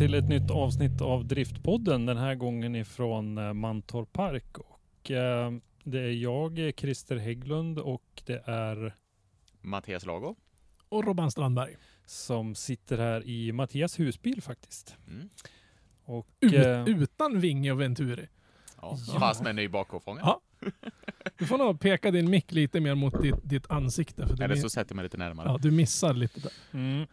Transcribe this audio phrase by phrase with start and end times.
[0.00, 2.06] Till ett nytt avsnitt av Driftpodden.
[2.06, 4.58] Den här gången ifrån eh, Mantorp Park.
[4.58, 5.52] Och, eh,
[5.84, 8.94] det är jag, Christer Hägglund och det är
[9.60, 10.36] Mattias Lago.
[10.88, 11.76] och Robban Strandberg.
[12.06, 14.96] som sitter här i Mattias husbil faktiskt.
[15.08, 15.28] Mm.
[16.04, 18.28] Och, Ut, eh, utan vinge och venturi.
[18.82, 19.18] Ja, Ja.
[19.18, 20.24] Fast med en ny bakpåfångare.
[20.26, 20.40] Ja.
[21.38, 24.26] Du får nog peka din mick lite mer mot ditt, ditt ansikte.
[24.26, 25.48] För du, Eller så sätter jag mig lite närmare.
[25.48, 26.52] ja, du missar lite där.
[26.72, 27.06] mm,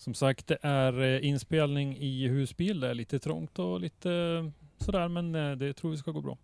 [0.00, 2.80] som sagt, det är eh, inspelning i husbil.
[2.80, 4.50] Det är lite trångt och lite eh,
[4.84, 6.38] sådär, men eh, det tror vi ska gå bra.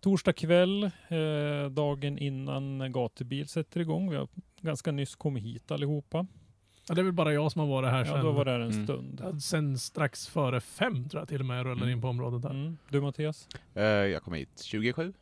[0.00, 4.10] Torsdag kväll, eh, dagen innan gatubil sätter igång.
[4.10, 4.28] Vi har
[4.60, 6.26] ganska nyss kommit hit allihopa.
[6.88, 8.50] Ja, det är väl bara jag som har varit här Ja, sen, då var det
[8.50, 8.84] här en Mm.
[8.86, 9.20] stund.
[9.24, 11.92] ja, sen strax före fem tror jag till och med jag rullade Mm.
[11.96, 12.50] in på området där.
[12.50, 12.76] Mm.
[12.88, 13.48] Du Mattias?
[13.74, 15.12] Jag kom hit 27.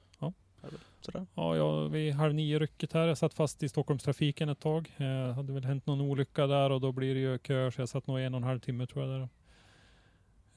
[1.01, 1.27] Sådär.
[1.35, 3.07] Ja, jag, vid halv nio rycket här.
[3.07, 4.93] Jag satt fast i Stockholmstrafiken ett tag.
[4.97, 7.89] Eh, hade väl hänt någon olycka där och då blir det ju kö, så jag
[7.89, 9.29] satt nog en och en halv timme tror jag där.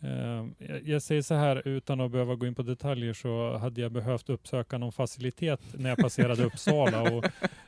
[0.03, 3.81] Eh, jag, jag säger så här utan att behöva gå in på detaljer så hade
[3.81, 7.25] jag behövt uppsöka någon facilitet när jag passerade Uppsala och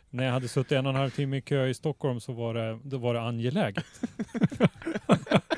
[0.10, 2.54] när jag hade suttit en och en halv timme i kö i Stockholm så var
[2.54, 3.86] det, då var det angeläget.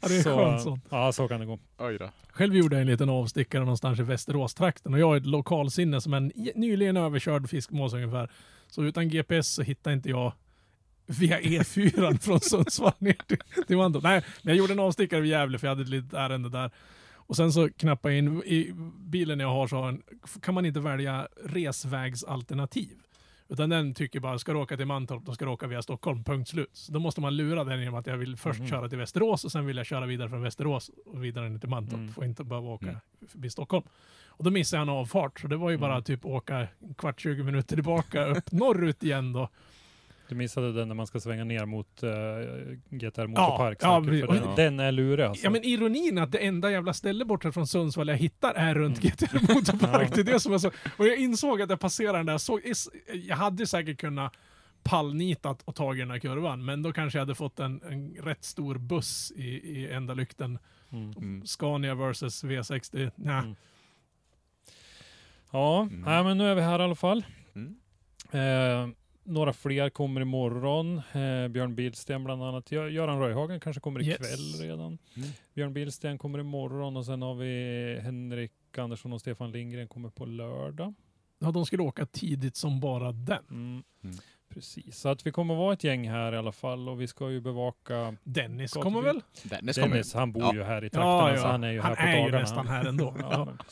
[0.00, 0.84] Ja, det är så, skönt sånt.
[0.90, 1.58] Ja, så kan det gå.
[1.78, 2.10] Oj då.
[2.30, 6.14] Själv gjorde jag en liten avstickare någonstans i Västeråstrakten och jag är ett lokalsinne som
[6.14, 8.30] en nyligen överkörd fiskmås ungefär.
[8.68, 10.32] Så utan GPS så hittade inte jag
[11.06, 14.02] via E4 från Sundsvall ner till, till Mantorp.
[14.02, 16.70] Nej, men jag gjorde en avstickare vid Gävle för jag hade ett litet ärende där.
[17.14, 20.02] Och sen så knappade jag in, i bilen jag har så har en,
[20.42, 22.98] kan man inte välja resvägsalternativ.
[23.50, 26.24] Utan den tycker bara, ska du åka till Mantorp, då ska du åka via Stockholm,
[26.24, 26.70] punkt slut.
[26.72, 28.68] Så då måste man lura den genom att jag vill först Mhm.
[28.68, 31.68] köra till Västerås och sen vill jag köra vidare från Västerås och vidare ner till
[31.68, 31.94] Mantorp.
[31.98, 32.12] Mm.
[32.12, 33.00] Får inte behöva åka Mm.
[33.28, 33.84] förbi Stockholm.
[34.26, 36.04] Och då missade jag en avfart, så det var ju bara Mm.
[36.04, 39.48] typ åka kvart, 20 minuter tillbaka upp norrut igen då.
[40.28, 42.10] Du missade den när man ska svänga ner mot uh,
[42.90, 43.78] GTR Ja, Motorpark.
[43.80, 44.42] ja, säkert, för precis.
[44.46, 45.44] den, den är lurig alltså.
[45.44, 48.98] Ja men ironin att det enda jävla ställe borta från Sundsvall jag hittar är runt
[48.98, 49.10] Mm.
[49.16, 50.08] GTR Motorpark.
[50.10, 50.14] Ja.
[50.14, 50.70] Det är det som är så.
[50.96, 52.60] Och jag insåg att jag passerade den där, så,
[53.12, 54.32] jag hade säkert kunnat
[54.82, 58.44] pallnitat och tagit den här kurvan, men då kanske jag hade fått en, en rätt
[58.44, 60.58] stor buss i, i enda lykten.
[60.92, 61.10] Mm.
[61.12, 61.46] Mm.
[61.46, 63.10] Scania versus V60.
[63.16, 63.38] Nja.
[63.38, 63.54] Mm.
[65.52, 66.00] Ja, Mm.
[66.00, 67.24] nej, men nu är vi här i alla fall.
[67.54, 67.76] Mm.
[68.30, 68.88] Eh,
[69.28, 70.96] några fler kommer imorgon.
[70.98, 72.70] Eh, Björn Billsten bland annat.
[72.70, 74.14] Gö- Göran Röjhagen kanske kommer Yes.
[74.14, 74.98] ikväll redan.
[75.16, 75.28] Mm.
[75.54, 80.24] Björn Billsten kommer imorgon och sen har vi Henrik Andersson och Stefan Lindgren kommer på
[80.26, 80.94] lördag.
[81.38, 83.44] Ja, de skulle åka tidigt som bara den.
[83.50, 83.82] Mm.
[84.04, 84.16] Mm.
[84.54, 87.30] Precis, så att vi kommer vara ett gäng här i alla fall och vi ska
[87.30, 88.82] ju bevaka Dennis Gatubil.
[88.94, 89.22] kommer väl?
[89.42, 89.88] Dennis kommer.
[89.88, 90.54] Dennis, han bor Ja.
[90.54, 92.38] ju här i trakterna så han är ju han här på är ju dagarna.
[92.40, 93.16] nästan här ändå.
[93.20, 93.64] Ja, ja.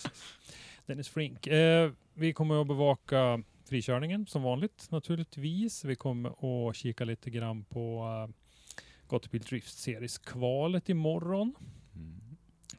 [0.87, 1.47] Dennis Frink.
[1.47, 5.85] Eh, vi kommer att bevaka frikörningen som vanligt naturligtvis.
[5.85, 8.35] Vi kommer att kika lite grann på uh,
[9.09, 11.55] Gatubil Drift Series kvalet imorgon.
[11.95, 12.27] Mm.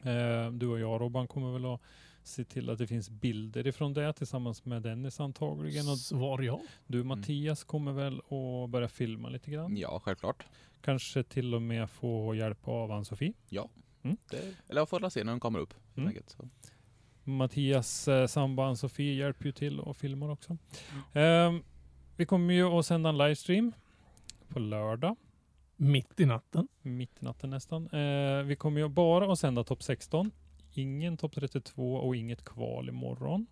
[0.04, 1.82] Eh, du och jag Robban kommer väl att
[2.24, 5.90] se till att det finns bilder ifrån det tillsammans med Dennis antagligen.
[5.90, 6.62] Och Svar ja.
[6.88, 9.78] du Mattias kommer väl att börja filma lite grann.
[9.78, 10.46] Ja, självklart.
[10.82, 13.34] Kanske till och med få hjälp av Ann-Sofie.
[14.30, 15.74] Det, eller jag får se när de kommer upp.
[15.96, 16.08] Mm.
[16.08, 16.30] enkelt.
[16.30, 16.50] Så.
[17.28, 20.58] Mattias eh, sambo Ann-Sofie hjälper ju till och filmar också.
[21.14, 21.56] Mm.
[21.56, 21.62] Eh,
[22.16, 23.72] vi kommer ju att sända en livestream
[24.48, 25.16] på lördag,
[25.76, 26.68] Mitt i natten.
[26.82, 27.88] mitt i natten nästan.
[27.88, 30.32] Eh, vi kommer ju bara att sända topp 16.
[30.74, 33.48] Ingen topp 32 och inget kval imorgon.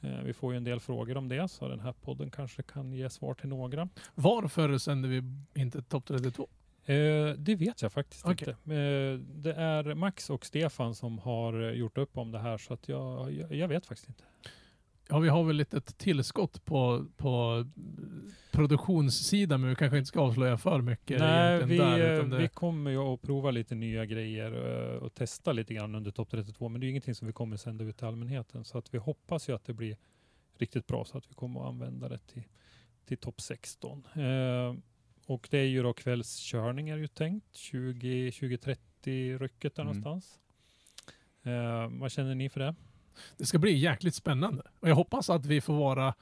[0.00, 2.92] Eh, vi får ju en del frågor om det, så den här podden kanske kan
[2.92, 3.88] ge svar till några.
[4.14, 5.22] Varför sänder vi
[5.54, 6.48] inte Topp 32?
[6.84, 8.48] Eh, det vet jag faktiskt Okej.
[8.48, 8.74] inte.
[8.74, 12.74] Eh, det är Max och Stefan som har eh, gjort upp om det här, så
[12.74, 14.24] att jag, jag, jag vet faktiskt inte.
[15.08, 17.64] Ja, vi har väl lite ett tillskott på, på
[18.50, 22.18] produktionssidan, men vi kanske inte ska avslöja för mycket Nej, vi, där.
[22.18, 24.52] eh, det, vi kommer ju att prova lite nya grejer
[24.94, 27.56] eh, och testa lite grann under Topp 32, men det är ingenting som vi kommer
[27.56, 28.64] sända ut till allmänheten.
[28.64, 29.96] Så att vi hoppas ju att det blir
[30.58, 32.42] riktigt bra så att vi kommer att använda det till,
[33.06, 34.06] till Topp 16.
[34.14, 34.74] Eh,
[35.26, 39.96] och det är ju då kvällskörning är ju tänkt, 20 20-30 rycket där Mm.
[40.00, 40.38] någonstans.
[41.42, 42.74] Eh, vad känner ni för det?
[43.36, 44.62] det ska bli jäkligt spännande.
[44.80, 46.14] Och jag hoppas att vi får vara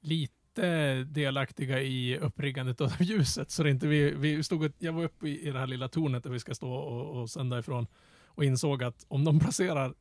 [0.00, 3.50] lite delaktiga i uppriggandet av ljuset.
[3.50, 5.88] Så det inte vi, vi stod, och- jag var uppe i, i det här lilla
[5.88, 7.86] tornet där vi ska stå och, och sända ifrån
[8.26, 9.94] och insåg att om de placerar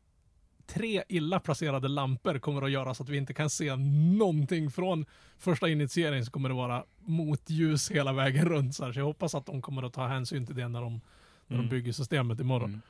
[0.67, 3.75] tre illa placerade lampor kommer att göra så att vi inte kan se
[4.17, 5.05] någonting från
[5.37, 8.75] första initiering så kommer det vara motljus hela vägen runt.
[8.75, 8.91] Så, här.
[8.93, 11.01] så jag hoppas att de kommer att ta hänsyn till det när de,
[11.47, 11.69] när Mm.
[11.69, 12.69] de bygger systemet imorgon.
[12.69, 12.81] Mm.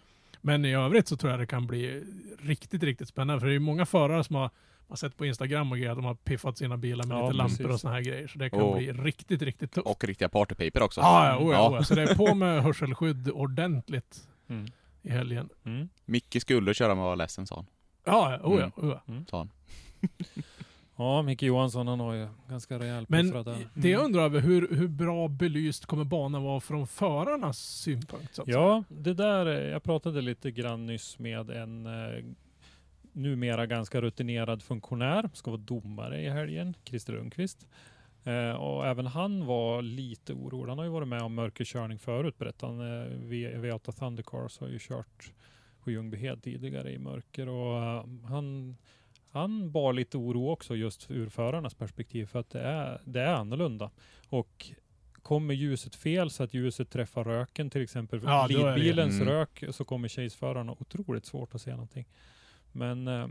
[0.41, 2.03] Men i övrigt så tror jag det kan bli
[2.39, 3.39] riktigt, riktigt spännande.
[3.39, 4.49] För det är ju många förare som har,
[4.89, 7.33] har sett på Instagram och grejer att de har piffat sina bilar med Ja, lite
[7.37, 7.73] lampor precis.
[7.73, 8.27] och såna här grejer.
[8.27, 9.87] Så det kan Och- bli riktigt, riktigt tufft.
[9.87, 11.01] Och riktiga partypaper också.
[11.01, 11.77] Ja, ja, oh, ja, Ja.
[11.79, 11.81] oh.
[11.83, 14.65] Så det är på med hörselskydd ordentligt Mm.
[15.05, 15.49] I helgen.
[15.65, 15.89] Mm.
[16.05, 17.65] Micke skulle köra men var ledsen sa han.
[18.05, 18.89] Ja, ja, oh, ja, Mm.
[18.91, 19.23] oh, ja.
[19.29, 19.49] Sa han.
[20.97, 23.43] Ja, Micke Johansson han har ju ganska rejäl Men där.
[23.73, 24.05] det jag Mm.
[24.05, 28.35] undrar över, hur, hur bra belyst kommer banan vara från förarnas synpunkt?
[28.35, 28.57] Så att säga?
[28.59, 32.23] Ja, det där, jag pratade lite grann nyss med en eh,
[33.11, 37.67] numera ganska rutinerad funktionär, ska vara domare i helgen, Christer Rundqvist.
[38.27, 40.69] Eh, och även han var lite orolig.
[40.69, 43.01] Han har ju varit med om mörkerkörning förut berättade han.
[43.01, 45.31] Eh, V- V8 Thundercars har ju kört
[45.83, 48.77] på Ljungbyhed tidigare i mörker och eh, han,
[49.31, 53.33] han bar lite oro också just ur förarnas perspektiv för att det är, det är
[53.33, 53.91] annorlunda.
[54.29, 54.65] Och
[55.21, 59.27] kommer ljuset fel så att ljuset träffar röken till exempel, Ja, lidbilens Mm.
[59.27, 62.05] rök, så kommer chaseförarna otroligt svårt att se någonting.
[62.71, 63.27] Men eh,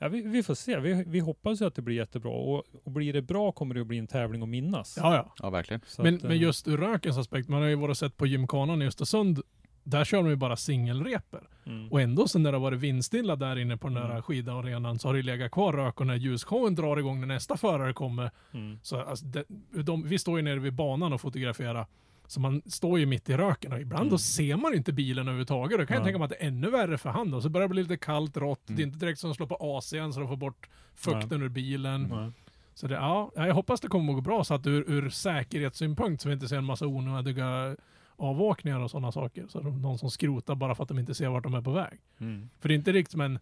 [0.00, 0.80] ja, vi, vi får se.
[0.80, 3.80] Vi, vi hoppas ju att det blir jättebra och, och blir det bra kommer det
[3.80, 4.96] att bli en tävling att minnas.
[5.00, 5.34] ja, ja.
[5.42, 5.80] Ja, verkligen.
[5.86, 8.16] Så Men, att, eh, men just ur rökens aspekt, man har ju varit och sett
[8.16, 9.40] på gymkanan i Östersund,
[9.84, 11.40] där kör de ju bara singelreper.
[11.66, 11.88] mm.
[11.92, 14.22] Och ändå så när det har varit vindstilla där inne på den där Mm.
[14.22, 17.92] skidarenan så har det legat kvar rök och när ljusshowen drar igång när nästa förare
[17.92, 18.30] kommer.
[18.54, 18.78] Mm.
[18.82, 19.44] Så alltså, det,
[19.82, 21.86] de, vi står ju nere vid banan och fotograferar.
[22.30, 24.10] Så man står ju mitt i röken och ibland Mm.
[24.10, 25.78] då ser man inte bilen överhuvudtaget.
[25.78, 26.04] Då kan jag Ja.
[26.04, 27.40] tänka mig att det är ännu värre för han då.
[27.40, 28.68] Så börjar det bli lite kallt, rått.
[28.68, 28.76] Mm.
[28.76, 31.48] Det är inte direkt som att slå på AC'n så de får bort fukten ur
[31.48, 32.02] bilen.
[32.02, 32.30] Nej.
[32.74, 36.22] Så det, ja, jag hoppas det kommer att gå bra så att ur, ur säkerhetssynpunkt
[36.22, 37.76] så vi inte ser en massa onödiga
[38.16, 39.46] avåkningar och sådana saker.
[39.48, 41.98] Så någon som skrotar bara för att de inte ser vart de är på väg.
[42.20, 42.50] Mm.
[42.60, 43.38] För det är inte riktigt som en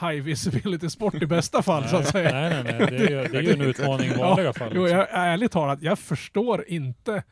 [0.00, 2.32] high visibility sport i bästa fall så att Nej, säga.
[2.32, 2.86] nej, nej, nej.
[2.90, 4.72] Det är ju, det är ju en utmaning i vanliga fall.
[4.74, 4.98] Jo, liksom.
[4.98, 7.22] jag, ärligt talat, jag förstår inte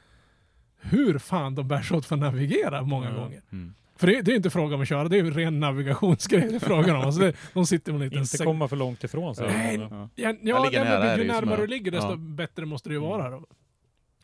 [0.90, 3.16] hur fan de bär sig åt för att navigera många Ja.
[3.16, 3.42] gånger.
[3.52, 3.74] Mm.
[3.98, 6.54] För det, det är inte fråga om att köra, det är ju ren navigationsgrej det
[6.54, 7.02] är frågan om.
[7.02, 9.46] Alltså det, de sitter inte en Inte sek- komma för långt ifrån sig.
[9.46, 10.08] Nej, Ja.
[10.14, 10.34] Ja.
[10.42, 12.16] Ja, nära ju närmare är- du ligger desto ja.
[12.16, 13.10] bättre måste det ju Mm.
[13.10, 13.44] vara då.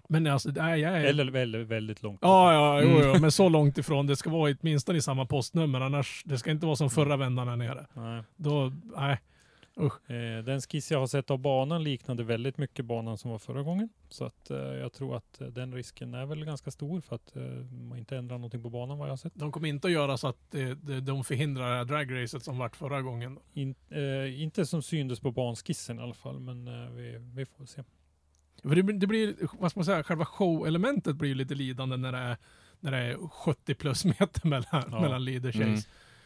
[0.08, 1.04] Men alltså, nej, jag är...
[1.04, 2.18] Eller väldigt, väldigt långt.
[2.22, 3.02] Ja, ja, jo, Mm.
[3.14, 4.06] jo, men så långt ifrån.
[4.06, 7.48] Det ska vara åtminstone i samma postnummer, annars, det ska inte vara som förra vändan
[7.48, 7.86] här nere.
[7.94, 8.22] Nej.
[8.36, 9.20] Då, nej.
[10.08, 13.62] Eh, den skiss jag har sett av banan liknade väldigt mycket banan som var förra
[13.62, 13.88] gången.
[14.08, 17.36] Så att eh, jag tror att eh, den risken är väl ganska stor för att
[17.36, 17.42] eh,
[17.88, 19.32] man inte ändrar någonting på banan vad jag har sett.
[19.34, 20.54] De kommer inte att göra så att
[21.02, 23.38] de förhindrar det här dragracet som vart förra gången.
[23.52, 26.64] In, eh, inte som syndes på banskissen i alla fall, men
[26.96, 27.82] vi, vi får se.
[28.62, 32.12] För det, blir- det blir, vad ska man säga, själva show-elementet blir lite lidande när
[32.12, 32.36] det är,
[32.80, 35.00] när det är 70 plus meter mellan, Ja.
[35.00, 35.64] mellan leader chase.
[35.64, 35.80] Mm.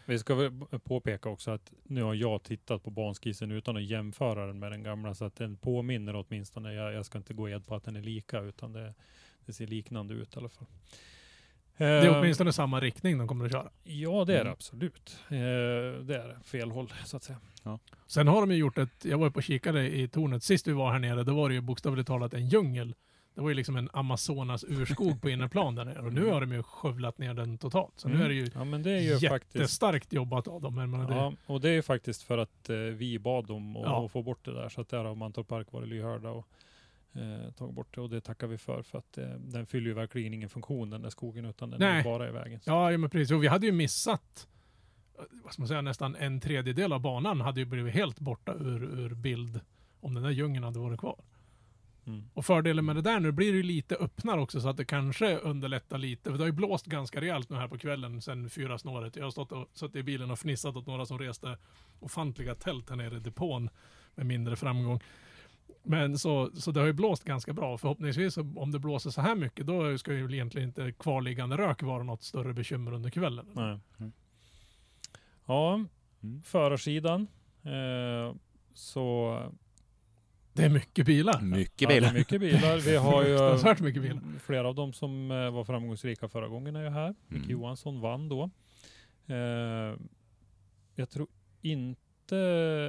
[0.08, 0.50] Vi ska väl
[0.84, 4.82] påpeka också att nu har jag tittat på banskissen utan att jämföra den med den
[4.82, 6.72] gamla, så att den påminner åtminstone.
[6.72, 8.94] Jag, jag ska inte gå ed på att den är lika, utan det,
[9.46, 10.66] det ser liknande ut i alla fall.
[11.76, 13.70] Det är Eh, åtminstone samma riktning de kommer att köra.
[13.84, 14.52] Ja, det är det Mm.
[14.52, 15.18] absolut.
[15.28, 15.36] Eh,
[16.04, 16.38] det är.
[16.44, 17.38] Fel håll, så att säga.
[18.06, 20.72] Sen har de ju gjort ett, jag var uppe och kikade i tornet sist vi
[20.72, 22.94] var här nere, då var det ju bokstavligt talat en djungel.
[23.37, 26.52] Det var ju liksom en Amazonas urskog på innerplan där nere och nu har de
[26.52, 27.93] ju skövlat ner den totalt.
[27.97, 29.55] Så nu är det ju Ja, men det är ju faktiskt...
[29.55, 30.75] jättestarkt jobbat av dem.
[30.75, 33.76] Men menar, det, Ja, och det är ju faktiskt för att eh, vi bad dem
[33.76, 34.09] att Ja.
[34.09, 34.69] få bort det där.
[34.69, 36.47] Så att där har Mantorp Park varit lyhörda och
[37.12, 38.00] eh, tagit bort det.
[38.00, 41.02] Och det tackar vi för, för att eh, den fyller ju verkligen ingen funktion den
[41.02, 42.00] där skogen, utan den Nej.
[42.00, 42.61] är bara i vägen.
[42.64, 43.31] Ja, ja men precis.
[43.33, 44.49] Och vi hade ju missat,
[45.19, 48.55] eh, vad ska man säga, nästan en tredjedel av banan hade ju blivit helt borta
[48.55, 49.61] ur, ur bild
[50.00, 51.16] om den där djungeln hade varit kvar.
[52.06, 52.25] Mm.
[52.34, 54.84] Och fördelen med det där nu blir det ju lite öppnare också så att det
[54.84, 56.30] kanske underlättar lite.
[56.30, 59.16] För det har ju blåst ganska rejält nu här på kvällen sen fyra snåret.
[59.16, 61.58] Jag har stått och suttit i bilen och fnissat åt några som reste
[62.00, 63.70] ofantliga tält här nere i depån
[64.14, 65.00] med mindre framgång.
[65.82, 67.78] Men så, så det har ju blåst ganska bra.
[67.78, 72.02] Förhoppningsvis om det blåser så här mycket då ska ju egentligen inte kvarliggande rök vara
[72.02, 73.46] något större bekymmer under kvällen.
[73.52, 73.78] Nej.
[73.98, 74.12] Mm.
[75.46, 75.84] Ja,
[76.22, 76.42] Mm.
[76.42, 77.26] förarsidan.
[77.62, 78.34] Eh,
[78.75, 79.38] så
[80.56, 81.40] Det är mycket bilar.
[81.40, 82.12] Mycket Ja, det är bilar.
[82.14, 82.76] mycket bilar.
[82.78, 84.20] Vi har ju mycket bilar.
[84.46, 87.14] flera av dem som eh, var framgångsrika förra gången är ju här.
[87.28, 87.50] Micke Mm.
[87.50, 88.50] Johansson vann då.
[89.26, 89.36] Eh,
[90.94, 91.26] jag tror
[91.62, 92.36] inte,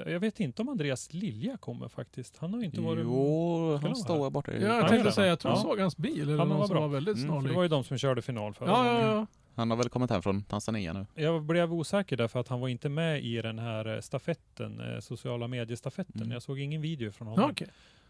[0.07, 2.37] jag vet inte om Andreas Lilja kommer faktiskt.
[2.37, 3.03] Han har inte varit...
[3.03, 4.51] Jo, han han står här borta.
[4.53, 5.61] Ja, Ja, jag tänkte säga, jag tror jag Ja.
[5.63, 6.81] såg hans bil eller Ja, någon vad som bra.
[6.87, 8.93] var väldigt Mm, det var ju de som körde final förra Ja, gången.
[9.01, 9.27] ja, ja.
[9.57, 11.05] Han har väl kommit hem från Tanzania nu.
[11.15, 14.99] Jag blev osäker därför att han var inte med i den här eh, stafetten, eh,
[14.99, 16.21] sociala mediestafetten.
[16.21, 16.31] Mm.
[16.31, 17.51] Jag såg ingen video från honom.
[17.51, 17.67] okej.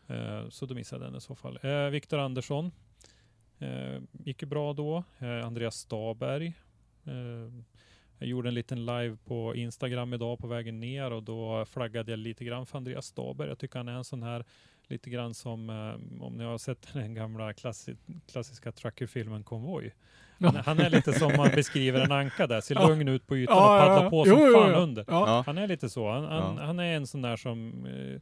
[0.07, 1.59] Eh, Så då missade jag den i så fall.
[1.91, 2.71] Viktor Andersson.
[4.11, 5.03] Gick bra då.
[5.43, 6.53] Andreas Staberg.
[8.19, 12.19] Jag gjorde en liten live på Instagram idag på vägen ner och då flaggade jag
[12.19, 13.49] lite grann för Andreas Staberg.
[13.49, 14.45] Jag tycker han är en sån här
[14.87, 17.95] lite grann som, eh, om ni har sett den gamla klassi
[18.31, 19.93] klassiska truckerfilmen Konvoj.
[20.39, 22.87] Han, är- han är lite som man beskriver en anka där, ser Ja.
[22.87, 24.09] lugn ut på ytan Ja, och paddlar ja.
[24.09, 24.77] på som jo, fan jo.
[24.77, 25.43] under.
[25.45, 26.11] Han är lite så.
[26.11, 26.63] Han, han, Ja.
[26.65, 28.21] han är en sån där som eh,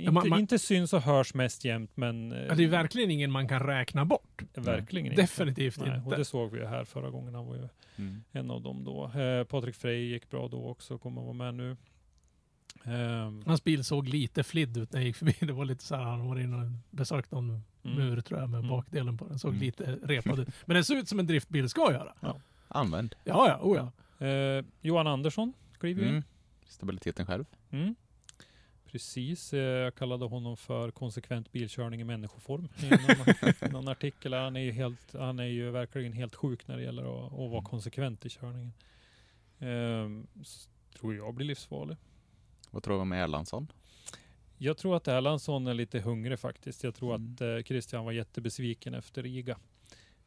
[0.00, 3.10] inte, man- man- inte syns och hörs mest jämt, men eh, Ja, det är verkligen
[3.10, 4.42] ingen man kan räkna bort.
[4.54, 5.22] verkligen inte.
[5.22, 6.16] Definitivt Nej, och inte.
[6.16, 7.34] det såg vi ju här förra gången.
[7.34, 8.22] Han var ju Mm.
[8.32, 9.20] en av dem då.
[9.20, 11.76] Eh, Patrik Frey gick bra då också, kommer att vara med nu.
[12.84, 15.34] Ehm, Hans bil såg lite flidd ut när jag gick förbi.
[15.40, 17.62] Det var lite så här, han var inne och besökt någon mm.
[17.96, 18.70] Mur tror jag med Mm.
[18.70, 19.38] bakdelen på den.
[19.38, 19.62] Såg Mm.
[19.62, 20.48] lite repad ut.
[20.66, 22.34] Men den ser ut som en driftbil ska göra.
[22.68, 23.14] Använd.
[23.24, 24.26] Ja, ja, oh ja.
[24.26, 26.08] eh, Johan Andersson kliver in.
[26.08, 26.22] Mm.
[26.66, 27.44] Stabiliteten själv.
[27.70, 27.94] Mm.
[28.92, 34.32] Precis, eh, jag kallade honom för konsekvent bilkörning i människoform i någon, någon artikel.
[34.32, 37.38] Han är, ju helt, han är ju verkligen helt sjuk när det gäller att, att
[37.38, 37.64] vara Mm.
[37.64, 38.72] konsekvent i körningen.
[39.58, 40.26] Ehm,
[40.98, 41.96] tror jag blir livsfarlig.
[42.70, 43.72] Vad tror vi om Erlandsson?
[44.58, 46.84] Jag tror att Erlandsson är lite hungrig faktiskt.
[46.84, 47.32] Jag tror Mm.
[47.34, 49.58] att eh, Christian var jättebesviken efter Riga.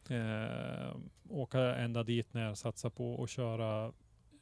[0.10, 0.96] Eh,
[1.30, 3.86] åka ända dit när jag satsar på att köra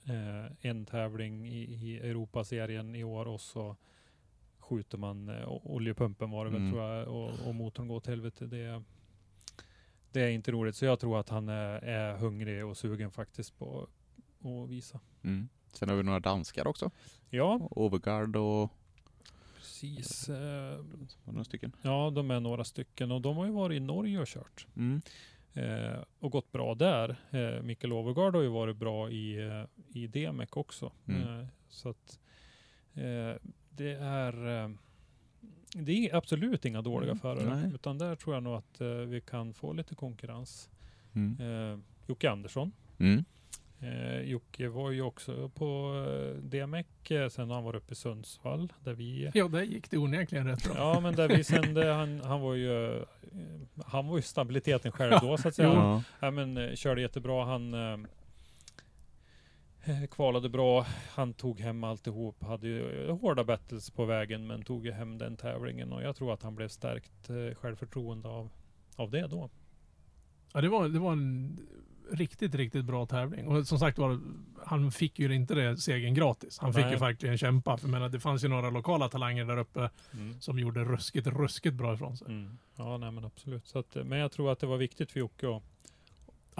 [0.05, 3.75] eh, en tävling i, i Europaserien i år och så
[4.59, 6.71] skjuter man eh, oljepumpen var det väl Mm.
[6.71, 8.45] tror jag och, och motorn går till helvete.
[8.45, 8.83] Det,
[10.11, 10.75] det är inte roligt.
[10.75, 13.87] Så jag tror att han är, är hungrig och sugen faktiskt på
[14.43, 14.99] att visa.
[15.23, 15.49] Mm.
[15.73, 16.91] Sen har vi några danskar också.
[17.29, 18.71] Ja, Overgard och
[19.79, 20.29] precis.
[20.29, 20.79] Eh,
[21.25, 21.71] några stycken.
[21.81, 25.01] Ja, de är några stycken och de har ju varit i Norge och kört Mm.
[25.53, 27.15] eh, och gått bra där.
[27.31, 29.63] Eh, Mikael Overgaard har ju varit bra i, eh,
[30.01, 30.91] i DMEC också.
[31.07, 31.39] Mm.
[31.39, 32.19] Eh, så att
[32.93, 33.33] eh,
[33.69, 34.69] det är eh,
[35.73, 37.71] det är absolut inga dåliga Mm, förare, nej.
[37.75, 40.69] utan där tror jag nog att eh, vi kan få lite konkurrens.
[41.13, 41.39] Mm.
[41.73, 42.71] Eh, Jocke Andersson.
[42.97, 43.25] Mm.
[43.81, 48.73] Eh, Jocke var ju också på eh, DMEC, eh, sen han varit uppe i Sundsvall
[48.83, 50.73] där vi Ja, där gick det onekligen rätt bra.
[50.77, 53.03] Ja, men där vi sände, han, han var ju eh,
[53.85, 55.69] han var ju stabiliteten själv då så att säga.
[55.73, 56.03] Ja.
[56.19, 57.45] Ja, men eh, körde jättebra.
[57.45, 58.07] Han
[60.11, 60.85] kvalade bra.
[61.09, 62.43] Han tog hem alltihop.
[62.43, 66.43] Hade ju hårda battles på vägen men tog hem den tävlingen och jag tror att
[66.43, 68.49] han blev stärkt självförtroende av,
[68.95, 69.49] av det då.
[70.53, 71.57] Ja, det var, det var en
[72.11, 73.47] riktigt, riktigt bra tävling.
[73.47, 74.19] Och som sagt var,
[74.65, 76.59] han fick ju inte det segern gratis.
[76.59, 76.93] Han fick Nej.
[76.93, 77.77] ju verkligen kämpa.
[77.77, 80.41] För menar, det fanns ju några lokala talanger där uppe Mm.
[80.41, 82.27] som gjorde ruskigt, ruskigt bra ifrån sig.
[82.27, 82.57] Mm.
[82.75, 83.67] Ja, nej men absolut.
[83.67, 85.63] Så att, men jag tror att det var viktigt för Jocke att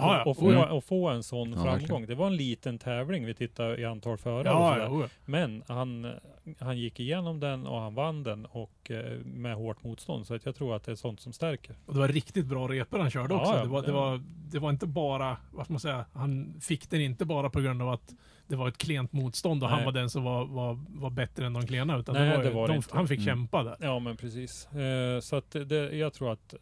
[0.00, 0.30] Ja, ja.
[0.30, 0.70] och, få, Mm.
[0.70, 1.72] och få en sån Ja, framgång.
[1.72, 2.06] verkligen.
[2.06, 3.26] Det var en liten tävling.
[3.26, 4.84] Vi tittar i antal förare och Ja, sådär.
[4.84, 5.08] ja, oh ja.
[5.24, 6.12] Men han,
[6.60, 10.26] han gick igenom den och han vann den och eh, med hårt motstånd.
[10.26, 11.76] Så att jag tror att det är sånt som stärker.
[11.86, 13.52] Och det var riktigt bra repor han körde Ja, också.
[13.54, 14.20] ja, det, var, det, var,
[14.52, 17.82] det var inte bara, vad ska man säga, han fick den inte bara på grund
[17.82, 18.14] av att
[18.46, 19.76] det var ett klent motstånd och Nej.
[19.76, 21.98] han var den som var, var, var bättre än de klena.
[21.98, 22.96] Utan Nej, det var, det var det de, inte.
[22.96, 23.26] han fick Mm.
[23.26, 23.76] kämpa där.
[23.80, 24.66] Ja men precis.
[24.72, 26.54] Eh, så att det, jag tror att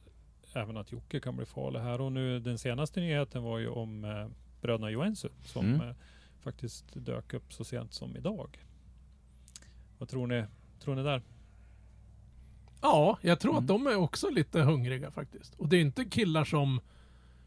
[0.62, 2.00] även att Jocke kan bli farlig här.
[2.00, 4.26] Och nu den senaste nyheten var ju om eh,
[4.60, 5.88] bröderna Joensuu som Mm.
[5.88, 5.94] eh,
[6.40, 8.58] faktiskt dök upp så sent som idag.
[9.98, 10.44] Vad tror ni?
[10.80, 11.22] Tror ni där?
[12.82, 13.62] Ja, jag tror Mm.
[13.64, 15.54] att de är också lite hungriga faktiskt.
[15.54, 16.80] Och det är inte killar som...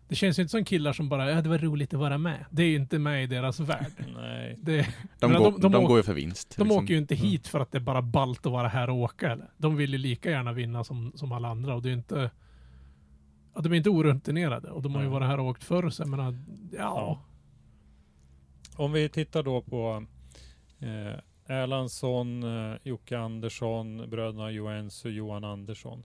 [0.08, 2.46] Det känns inte som killar som bara, ja det var roligt att vara med.
[2.50, 3.92] Det är ju inte med i deras värld.
[4.16, 4.56] Nej.
[4.62, 4.88] Det,
[5.20, 6.58] De, Men går, de- de, de åker- går ju för vinst.
[6.58, 6.84] de liksom.
[6.84, 7.28] åker ju inte Mm.
[7.28, 9.50] hit för att det är bara ballt att vara här och åka eller?
[9.58, 12.32] De vill ju lika gärna vinna som, som alla andra och det är inte...
[13.54, 16.02] Ja, de är inte orutinerade och de har ju varit här och åkt förr så
[16.02, 16.38] jag menar,
[16.72, 16.78] ja.
[16.80, 17.20] Ja.
[18.84, 20.06] Om vi tittar då på
[20.80, 21.20] eh,
[21.58, 26.04] Erlandsson, eh, Jocke Andersson, bröderna Joens och Johan Andersson.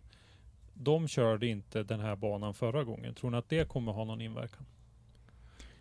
[0.75, 3.15] De körde inte den här banan förra gången.
[3.15, 4.67] Tror ni att det kommer ha någon inverkan?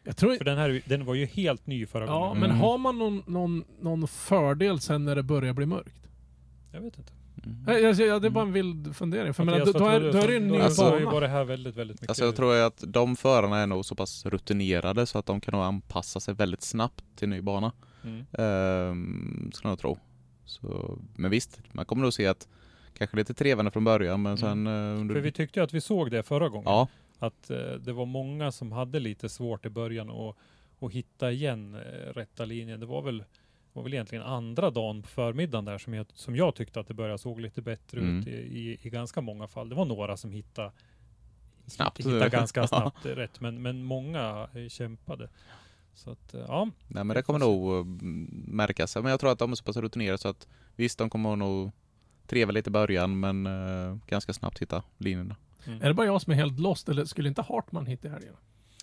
[0.03, 2.39] Jag tror, För den här den var ju helt ny förra ja, gången.
[2.41, 2.61] men Mm.
[2.61, 6.09] har man någon, någon, någon fördel sen när det börjar bli mörkt?
[6.71, 7.13] Jag vet inte.
[7.43, 7.83] Mm.
[7.83, 9.33] Jag, jag, det är bara en vild fundering.
[9.33, 11.05] För menar, då, då, är, då det ju en ny Alltså- bana.
[11.05, 12.09] varit här väldigt, väldigt mycket.
[12.09, 15.51] Alltså jag tror att de förarna är nog så pass rutinerade så att de kan
[15.51, 17.71] nog anpassa sig väldigt snabbt till ny bana.
[18.03, 18.25] Mm.
[18.33, 19.97] Ehm, skulle jag tro.
[20.45, 22.47] Så, men visst, man kommer nog se att
[22.97, 24.93] kanske lite trevande från början men sen eh, under...
[24.95, 25.13] Mm.
[25.13, 26.63] För vi tyckte ju att vi såg det förra gången.
[26.65, 26.87] Ja,
[27.19, 30.35] Att eh, det var många som hade lite svårt i början att,
[30.79, 32.79] att hitta igen eh, rätta linjen.
[32.79, 33.23] Det var väl,
[33.75, 36.93] var väl egentligen andra dagen på förmiddagen där som jag, som jag tyckte att det
[36.93, 38.19] började såg lite bättre Mm.
[38.19, 39.69] ut i, i, i ganska många fall.
[39.69, 40.71] Det var några som hittade
[41.67, 41.99] Snabbt.
[41.99, 42.67] hittade ganska Ja.
[42.67, 45.29] snabbt rätt, men, men många eh, kämpade.
[45.93, 47.85] Så att, eh, ja, nej men det kommer nog eh,
[48.47, 48.95] märkas.
[48.95, 51.71] Men jag tror att de är så pass rutinerade så att visst, de kommer nog
[52.27, 55.35] treva lite i början men eh, ganska snabbt hitta linjerna.
[55.65, 55.81] mm.
[55.81, 58.33] Är det bara jag som är helt lost eller skulle inte Hartman hit i helgen?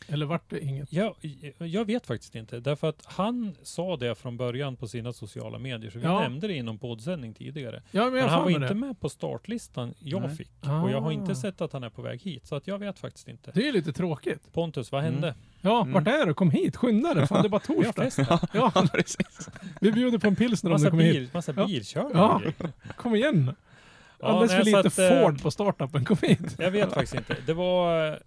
[0.08, 0.92] Eller vart det inget?
[0.92, 1.14] Jag,
[1.58, 5.90] jag vet faktiskt inte, därför att han sa det från början på sina sociala medier,
[5.90, 6.20] så vi Ja.
[6.20, 7.82] nämnde det inom poddsändning tidigare.
[7.90, 8.74] Ja, men Men han var inte det.
[8.74, 10.36] med på startlistan jag Nej.
[10.36, 10.50] fick.
[10.60, 11.12] Och jag har Ah.
[11.12, 13.50] inte sett att han är på väg hit, så att jag vet faktiskt inte.
[13.54, 14.52] Det är ju lite tråkigt.
[14.52, 15.34] Pontus, vad hände?
[15.60, 15.92] Ja, Mm.
[15.92, 16.34] vart är du?
[16.34, 17.26] Kom hit, skynda dig.
[17.26, 17.60] Fan, det är bara
[17.94, 18.48] torsdag.
[18.54, 19.48] Ja, precis.
[19.80, 21.14] vi bjuder på en pilsner om du kommer hit.
[21.14, 21.66] bil, massa Ja.
[21.66, 22.40] bilkörning Ja.
[22.96, 23.54] Kom igen.
[24.20, 26.04] Ja, Alldeles för lite att, eh, Ford på startupen.
[26.04, 26.56] Kom hit.
[26.58, 27.36] Jag vet faktiskt inte.
[27.46, 28.18] Det var...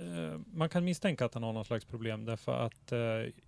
[0.00, 2.98] eh, man kan misstänka att han har någon slags problem därför att eh,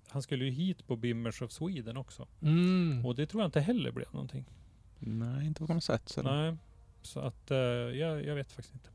[0.09, 2.27] han skulle ju hit på Bimmers of Sweden också.
[2.43, 3.07] Mm.
[3.07, 4.45] Och det tror jag inte heller blev någonting.
[4.99, 6.09] Nej, inte på något sätt.
[6.09, 6.57] Så Nej.
[7.03, 8.89] Så att eh, jag, jag vet faktiskt inte.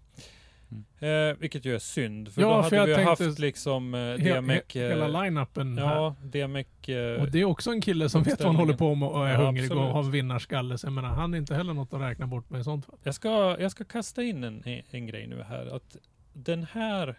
[0.71, 0.83] Mm.
[1.31, 2.33] Eh, vilket ju är synd.
[2.33, 4.61] För Ja, då för hade jag vi haft liksom eh, He- DMEC...
[4.63, 5.95] he- eh, hela line-upen här.
[5.95, 6.67] Ja, DMEC...
[6.89, 9.27] Eh, Och det är också en kille som vet vad han håller på med och
[9.27, 9.93] är Ja, hungrig och absolut.
[9.93, 10.77] har vinnarskalle.
[10.77, 12.95] Så jag menar, han är inte heller något att räkna bort med i sånt fall.
[13.03, 15.75] jag, ska, jag ska kasta in en, en grej nu här.
[15.75, 15.97] Att
[16.33, 17.15] den här...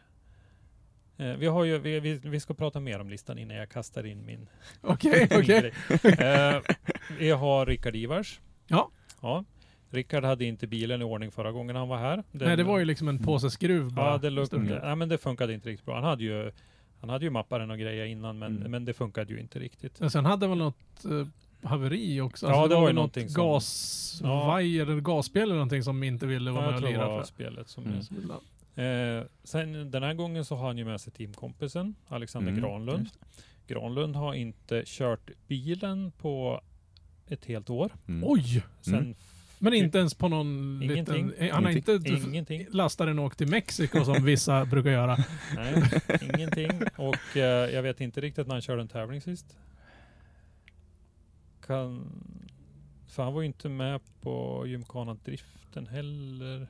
[1.18, 4.06] Eh, vi, har ju, vi, vi, vi ska prata mer om listan innan jag kastar
[4.06, 4.48] in min,
[4.80, 5.72] Okej, min okej.
[6.00, 6.12] grej.
[6.28, 6.60] Eh,
[7.18, 8.40] vi har Rickard Ivars.
[8.66, 8.90] Ja.
[9.22, 9.44] ja.
[9.90, 12.16] Rickard hade inte bilen i ordning förra gången han var här.
[12.32, 14.10] Den- Nej, det var ju liksom en påse skruv bara.
[14.10, 15.94] Ja, det, luk- ja, men det funkade inte riktigt bra.
[15.94, 16.52] Han hade ju,
[17.00, 18.70] han hade ju mapparen och grejer innan, men, Mm.
[18.70, 20.00] men det funkade ju inte riktigt.
[20.00, 21.26] Men sen hade väl något uh,
[21.62, 22.46] haveri också.
[22.46, 26.26] Ja, det var ju väl någonting något som- gasvajer eller gasspel eller någonting som inte
[26.26, 27.26] ville vara Ja, med jag och tror det lira var för.
[27.26, 28.00] spelet som Mm.
[28.84, 33.00] Eh, sen den här gången så har han ju med sig teamkompisen Alexander Mm, Granlund.
[33.04, 33.18] just
[33.66, 36.60] Granlund har inte kört bilen på
[37.26, 37.92] ett helt år.
[38.08, 38.22] Mm.
[38.30, 38.62] Oj!
[38.80, 39.14] Sen Mm.
[39.60, 41.26] Men inte ens på någon Ingenting.
[41.26, 41.42] liten...
[41.48, 42.66] eh, Han har inte Ingenting.
[42.70, 45.16] lastat den och åkt till Mexiko som vissa brukar göra.
[45.56, 45.82] Nej,
[46.34, 46.70] ingenting.
[46.96, 49.56] Och eh, jag vet inte riktigt när han körde en tävling sist.
[51.66, 52.12] Kan...
[53.08, 56.66] För han var ju inte med på gymkhana-driften heller.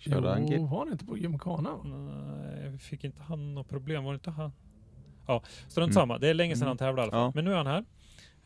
[0.00, 1.76] Körde han jo, G- var han inte på gymkhana?
[1.84, 4.04] Nej, fick inte han något problem?
[4.04, 4.52] Var det inte han?
[5.26, 5.92] Ja, strunt Mm.
[5.92, 6.18] samma.
[6.18, 6.68] Det är länge sedan Mm.
[6.68, 7.20] han tävlade i alla fall.
[7.20, 7.32] Ja.
[7.34, 7.84] Men nu är han här.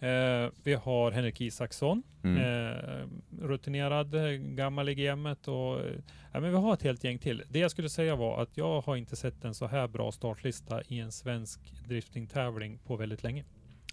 [0.00, 2.02] Eh, vi har Henrik Isaksson.
[2.24, 2.36] Mm.
[2.38, 3.06] Eh,
[3.40, 4.14] rutinerad,
[4.56, 5.92] gammal i gamet och eh,
[6.32, 7.42] ja, men vi har ett helt gäng till.
[7.48, 10.82] Det jag skulle säga var att jag har inte sett en så här bra startlista
[10.82, 13.44] i en svensk driftingtävling på väldigt länge.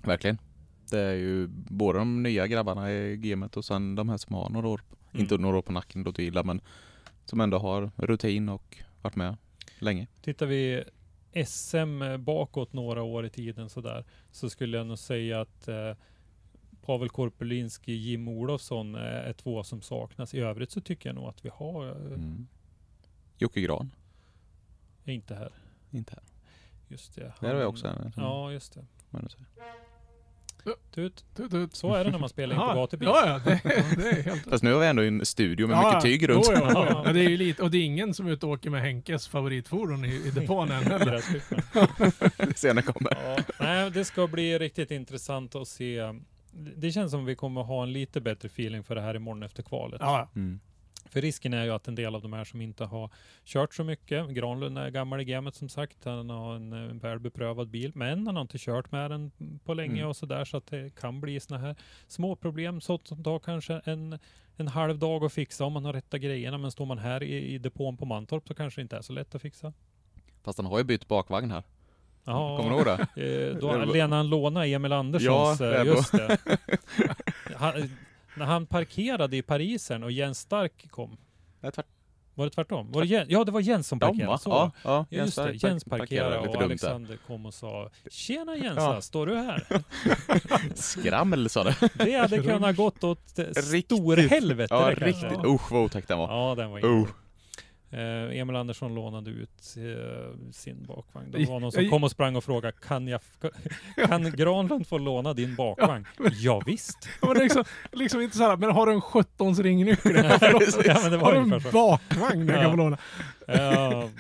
[0.03, 0.37] Verkligen.
[0.91, 4.49] Det är ju både de nya grabbarna i gamet och sen de här som har
[4.49, 4.81] några år,
[5.13, 5.21] Mm.
[5.23, 6.61] inte några år på nacken till illa, men
[7.25, 9.37] som ändå har rutin och varit med
[9.79, 10.07] länge.
[10.21, 10.83] Tittar vi
[11.45, 15.93] SM bakåt några år i tiden sådär, så skulle jag nog säga att eh,
[16.85, 20.33] Pavel Korpelinski, Jim Olofsson eh, är två som saknas.
[20.33, 22.47] I övrigt så tycker jag nog att vi har, eh, Mm.
[23.37, 23.91] Jocke Gran,
[25.05, 25.51] inte här.
[25.91, 26.23] inte här.
[26.87, 27.33] Just det.
[27.39, 28.11] Där har vi han- också en.
[28.17, 28.85] Ja, just det.
[30.63, 31.23] Tut.
[31.35, 31.75] Tut, tut.
[31.75, 33.07] Så är det när man spelar in på Ja, gatubil.
[33.07, 33.61] Ja, ja, det,
[33.97, 36.45] det är helt Fast nu har vi ändå en studio med Ja, mycket tyg runt.
[36.49, 37.01] Jo, jo, jo.
[37.05, 38.81] Men det är ju lite, och det är ingen som är ute och åker med
[38.81, 41.05] Henkes favoritfordon i, i depån än heller.
[41.05, 42.53] Gräsklipparen.
[42.55, 43.17] Senare kommer.
[43.25, 46.01] Ja, nej, det ska bli riktigt intressant att se.
[46.75, 49.63] Det känns som vi kommer ha en lite bättre feeling för det här imorgon efter
[49.63, 50.01] kvalet.
[50.03, 50.59] Ja, Mm.
[51.09, 53.09] För risken är ju att en del av de här som inte har
[53.45, 57.19] kört så mycket, Granlund är gammal i gamet som sagt, han har en, en väl
[57.19, 59.31] beprövad bil, men han har inte kört med den
[59.65, 60.09] på länge Mm.
[60.09, 61.75] och sådär, så att det kan bli såna här
[62.07, 64.19] små problem, sånt som tar kanske en,
[64.57, 67.53] en halv dag att fixa om man har rätta grejerna, men står man här i,
[67.53, 69.73] i depån på Mantorp så kanske det inte är så lätt att fixa.
[70.43, 71.63] Fast han har ju bytt bakvagn här.
[72.23, 72.85] Ja, Kommer du ihåg
[73.15, 73.49] det?
[73.51, 76.37] Eh, då Lena han låna Emil Anderssons, Ja, eh, just det.
[77.55, 77.73] Han,
[78.35, 81.17] när han parkerade i Parisen och Jens Stark kom,
[81.59, 81.85] Nej, tvärt-
[82.35, 82.91] var det tvärtom?
[82.91, 83.29] Var det Jens?
[83.29, 84.37] Ja, det var Jens som De parkerade.
[84.37, 84.49] Så.
[84.49, 85.05] Ja, ja.
[85.09, 85.51] Ja, just det.
[85.53, 86.61] Jens park- parkerade och.
[86.61, 89.01] Alexander kom och sa Tjena Jensa, Ja.
[89.01, 89.65] står du här?
[90.75, 91.75] Skrammel sa det.
[91.93, 93.29] Det hade kunnat gått åt
[93.85, 95.45] storhelvete Ja, riktigt.
[95.45, 96.27] Usch vad otäckt den var.
[96.49, 97.13] Ja, den var inte
[97.93, 101.31] Eh, Emil Andersson lånade ut eh, sin bakvagn.
[101.31, 103.21] Det var någon som kom och sprang och frågade, kan, jag,
[104.07, 106.05] kan Granlund få låna din bakvagn?
[106.31, 106.97] Ja, visst.
[107.21, 110.15] Ja, men det är liksom, liksom inte såhär, men har du en 17 ringnyckel?
[110.85, 111.69] Ja, men har du en så.
[111.71, 112.61] bakvagn jag Ja.
[112.61, 112.97] kan få låna?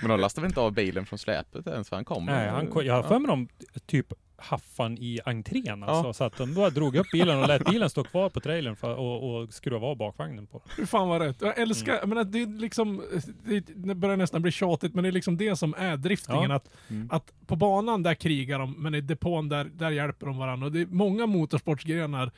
[0.01, 2.25] Men de lastade väl inte av bilen från släpet ens för han kom?
[2.25, 3.47] nej, han, kom- jag har för mig dem
[3.85, 4.13] typ
[4.43, 6.13] haffan i entrén alltså, Ja.
[6.13, 8.95] så att de bara drog upp bilen och lät bilen stå kvar på trailern för,
[8.95, 10.61] och, och skruva av bakvagnen på.
[10.77, 11.41] Hur fan var rätt?
[11.41, 12.09] Jag älskar, Mm.
[12.09, 13.03] men att det är liksom,
[13.75, 16.49] det börjar nästan bli tjatigt, men det är liksom det som är driftingen.
[16.49, 16.55] Ja.
[16.55, 17.09] Att, Mm.
[17.11, 20.65] att på banan där krigar de, men i depån där, där hjälper de varandra.
[20.65, 22.31] Och det är många motorsportsgrenar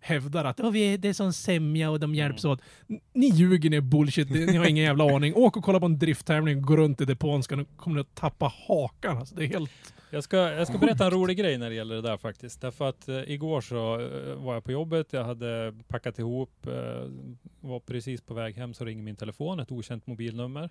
[0.00, 2.60] hävdar att "Åh, vi är, det är som sämja och de hjälps åt.
[2.88, 5.34] N- Ni ljuger, ni är bullshit, ni har ingen jävla aning.
[5.34, 8.14] Åk och kolla på en drifttävling, gå runt i depån, ska ni, kommer ni att
[8.14, 9.18] tappa hakan.
[9.18, 9.70] Alltså, det är helt...
[10.10, 12.60] Jag ska, jag ska berätta en rolig grej när det gäller det där faktiskt.
[12.60, 16.72] Därför att eh, igår så eh, var jag på jobbet, jag hade packat ihop, eh,
[17.60, 20.70] var precis på väg hem så ringer min telefon, ett okänt mobilnummer.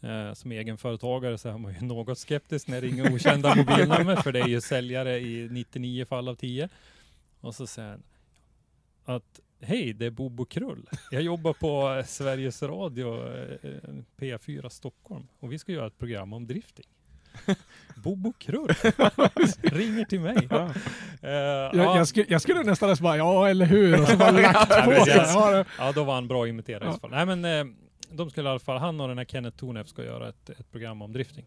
[0.00, 4.32] Eh, som egenföretagare så är man ju något skeptisk när det ringer okända mobilnummer, för
[4.32, 6.68] det är ju säljare i 99 fall av 10.
[7.40, 8.02] Och så säger han
[9.04, 10.88] att Hej, det är Bobo Krull.
[11.10, 13.58] Jag jobbar på eh, Sveriges Radio eh,
[14.18, 16.84] P4 Stockholm och vi ska göra ett program om drifting.
[17.96, 18.68] Bobo Krull
[19.62, 20.48] ringer till mig.
[20.50, 24.30] Eh, Jag, ja, jag, skulle, jag skulle nästan bara, ja eller hur, och så bara
[24.40, 24.92] lagt på.
[25.06, 26.90] Ja, ja, då var han bra imiterad i Ja.
[26.90, 27.10] alla fall.
[27.10, 27.74] Nej, men eh,
[28.10, 30.70] de skulle i alla fall, han och den här Kenneth Tornef ska göra ett, ett
[30.70, 31.44] program om drifting.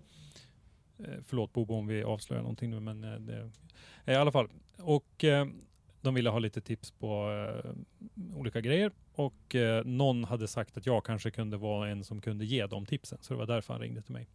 [1.00, 3.50] Eh, förlåt Bobo om vi avslöjar någonting nu, men eh, det,
[4.06, 4.48] eh, i alla fall.
[4.78, 5.46] Och eh,
[6.02, 7.72] de ville ha lite tips på eh,
[8.38, 12.46] olika grejer och eh, någon hade sagt att jag kanske kunde vara en som kunde
[12.46, 14.28] ge de tipsen, så det var därför han ringde till mig.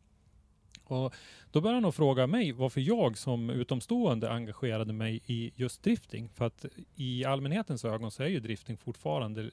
[0.84, 1.14] Och
[1.50, 6.28] då började han fråga mig varför jag som utomstående engagerade mig i just drifting.
[6.28, 6.64] För att
[6.96, 9.50] i allmänhetens ögon så är ju drifting fortfarande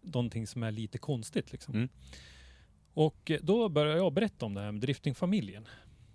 [0.00, 1.52] någonting som är lite konstigt.
[1.52, 1.74] Liksom.
[1.74, 1.88] Mm.
[2.94, 5.68] Och då började jag berätta om det här med driftingfamiljen.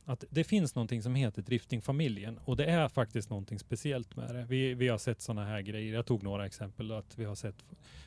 [0.09, 4.45] Att det finns någonting som heter driftingfamiljen och det är faktiskt någonting speciellt med det.
[4.49, 5.93] Vi, vi har sett sådana här grejer.
[5.93, 6.91] Jag tog några exempel.
[6.91, 7.55] Att vi har sett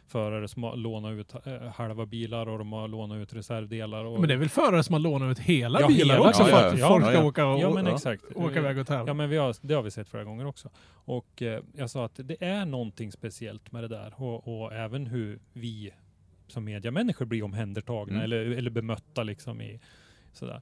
[0.07, 4.05] förare som har lånat ut eh, halva bilar och de har lånat ut reservdelar.
[4.05, 6.45] Och, Men det är väl förare som har lånat ut hela Ja, bilar hela också
[6.45, 6.61] bilar.
[6.61, 7.25] för att Ja, folk ja, ska ja.
[7.25, 7.95] åka, och, Ja men ja.
[7.95, 8.25] exakt.
[8.35, 9.11] åka iväg och tävla.
[9.11, 10.69] Ja men vi har, det har vi sett flera gånger också.
[10.89, 15.07] Och eh, jag sa att det är någonting speciellt med det där och, och även
[15.07, 15.93] hur vi
[16.49, 18.25] som mediamänniskor blir omhändertagna Mm.
[18.25, 19.81] eller, eller bemötta liksom i
[20.33, 20.61] sådär.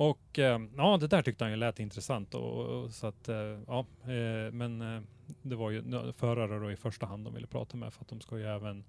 [0.00, 3.58] Och ehm, ja, det där tyckte han ju lät intressant och, och så att eh,
[3.66, 5.02] ja, eh, men eh,
[5.42, 8.20] det var ju förare då i första hand de ville prata med för att de
[8.20, 8.84] ska ju även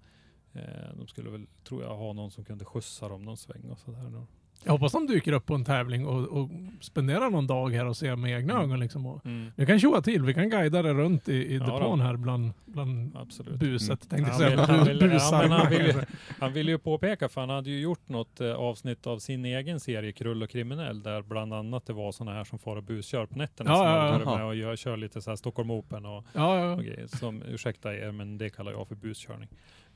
[0.94, 4.26] de skulle väl, tror jag, ha någon som kunde skjutsa dem någon sväng och sådär.
[4.64, 6.48] Jag hoppas de dyker upp på en tävling och, och
[6.80, 8.64] spenderar någon dag här och ser med egna Mm.
[8.64, 8.80] ögon.
[8.80, 9.06] Liksom.
[9.06, 11.98] Och, Mm, vi kan tjoa till, vi kan guida det runt i, i Ja, depån
[11.98, 12.04] då.
[12.04, 13.54] här bland, bland absolut.
[13.60, 14.12] buset.
[14.12, 14.24] Mm.
[14.24, 16.04] Tänkte Han vill- han vill- han ju-
[16.40, 19.80] Han ville ju påpeka, för han hade ju gjort något eh, avsnitt av sin egen
[19.80, 23.26] serie Krull och kriminell, där bland annat det var sådana här som far och buskör
[23.26, 24.36] på nätterna, Ja, som ja, hade ja.
[24.36, 26.72] med och gör, kör lite så här Stockholm Open och, ja, ja.
[26.72, 27.06] och grejer.
[27.06, 29.48] Som, ursäkta er, men det kallar jag för buskörning.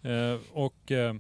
[0.02, 1.14] Eh, och eh,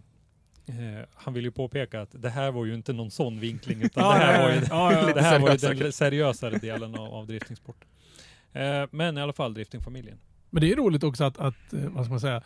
[1.14, 4.12] han vill ju påpeka att det här var ju inte någon sån vinkling, utan Ja,
[4.18, 5.14] det här var ju, ja, ja.
[5.14, 7.84] det här var ju den seriösare delen av, av driftingsport.
[8.52, 10.18] Eh, men i alla fall driftingfamiljen.
[10.50, 12.42] Men det är roligt också att, att eh, vad ska man säga,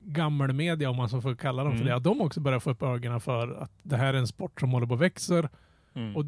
[0.00, 1.88] gammelmedia, om man så får kalla dem för Mm.
[1.88, 4.60] det, att de också börjar få upp ögonen för att det här är en sport
[4.60, 5.48] som håller på och växer.
[5.94, 6.16] Mm.
[6.16, 6.24] Och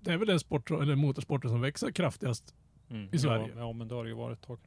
[0.00, 2.54] det är väl den sport, eller motorsporten som växer kraftigast.
[2.90, 3.08] Mm.
[3.12, 3.48] i Sverige.
[3.54, 4.58] Ja, ja, men det har det ju varit ett tag.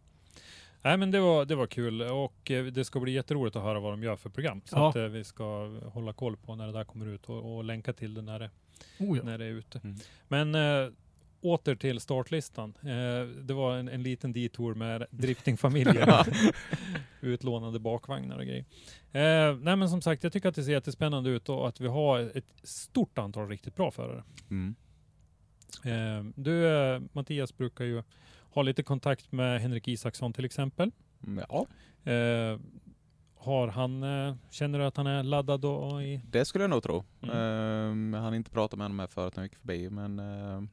[0.84, 3.80] Nej, men det var, det var kul och eh, det ska bli jätteroligt att höra
[3.80, 4.62] vad de gör för program.
[4.66, 4.90] Så Ja.
[4.90, 7.94] att eh, vi ska hålla koll på när det där kommer ut och, och länka
[7.94, 8.50] till det när det,
[9.00, 9.24] Oh ja.
[9.24, 9.82] när det är ute.
[9.84, 9.98] Mm.
[10.28, 10.92] Men eh,
[11.42, 12.74] åter till startlistan.
[12.82, 16.10] Eh, det var en, en liten detour med driftingfamiljen.
[17.22, 18.66] Utlånade bakvagnar och grejer.
[19.12, 21.88] Eh, nej men som sagt, jag tycker att det ser jättespännande ut och att vi
[21.88, 24.24] har ett stort antal riktigt bra förare.
[24.50, 24.76] Mm.
[25.84, 28.04] Eh, du eh, Mattias brukar ju
[28.54, 30.92] ha lite kontakt med Henrik Isaksson till exempel.
[31.28, 31.66] Mm, Ja,
[32.04, 32.60] Eh,
[33.38, 36.22] har han, eh, känner du att han är laddad och i...
[36.32, 37.04] det skulle jag nog tro.
[37.24, 38.14] Mm.
[38.14, 40.70] Jag hann inte prata med honom här förut när jag gick förbi men ehm,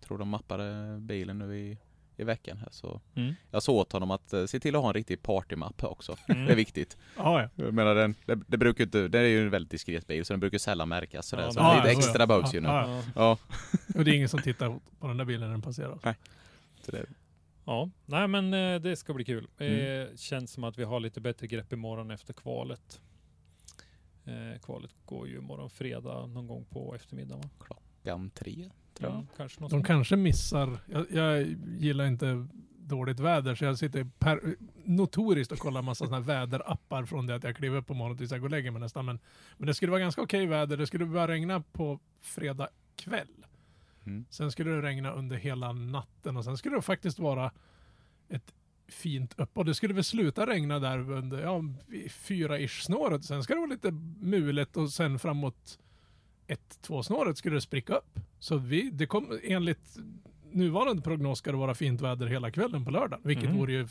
[0.00, 1.78] tror de mappade bilen nu i,
[2.16, 3.34] i veckan här så Mm.
[3.50, 6.16] jag sa åt honom att eh, se till att ha en riktig partymapp också.
[6.28, 6.44] Mm.
[6.46, 6.96] Det är viktigt.
[7.16, 7.64] Ja, ja.
[7.64, 10.32] Jag menar den, det, det brukar inte, det är ju en väldigt diskret bil så
[10.32, 11.42] den brukar sällan märkas sådär.
[11.42, 12.26] Ja, så ja, lite ja, extra ja.
[12.26, 12.68] behövs ju nu.
[12.68, 13.02] Ja.
[13.14, 13.38] Ja.
[13.94, 15.98] Och det är ingen som tittar på den där bilen när den passerar.
[16.92, 17.06] Det,
[17.68, 19.48] Ja, nej men eh, det ska bli kul.
[19.58, 20.02] Mm.
[20.02, 23.00] Eh, känns som att vi har lite bättre grepp imorgon efter kvalet.
[24.24, 27.48] Eh, kvalet går ju imorgon fredag någon gång på eftermiddagen va?
[27.58, 29.20] klockan tre tror jag.
[29.20, 29.86] Ja, kanske något De sånt.
[29.86, 31.46] kanske missar, jag, jag
[31.78, 32.46] gillar inte
[32.78, 37.44] dåligt väder så jag sitter per, notoriskt att kolla massa här väderappar från det att
[37.44, 39.06] jag klev upp på morgonen tills jag går och lägger mig nästan.
[39.06, 39.18] Men,
[39.56, 40.76] men det skulle vara ganska okej väder.
[40.76, 43.28] Det skulle börja regna på fredag kväll.
[44.08, 44.24] Mm.
[44.30, 47.50] Sen skulle det regna under hela natten och sen skulle det faktiskt vara
[48.28, 48.54] ett
[48.88, 49.66] fint uppehåll.
[49.66, 51.62] Det skulle väl sluta regna där under ja,
[52.10, 53.24] fyra-ish snåret.
[53.24, 53.90] Sen ska det vara lite
[54.20, 55.78] mulet och sen framåt
[56.46, 58.20] ett, två snåret skulle det spricka upp.
[58.38, 59.96] Så vi, det kom, enligt
[60.52, 63.56] nuvarande prognos ska det vara fint väder hela kvällen på lördag, vilket Mm.
[63.56, 63.86] vore ju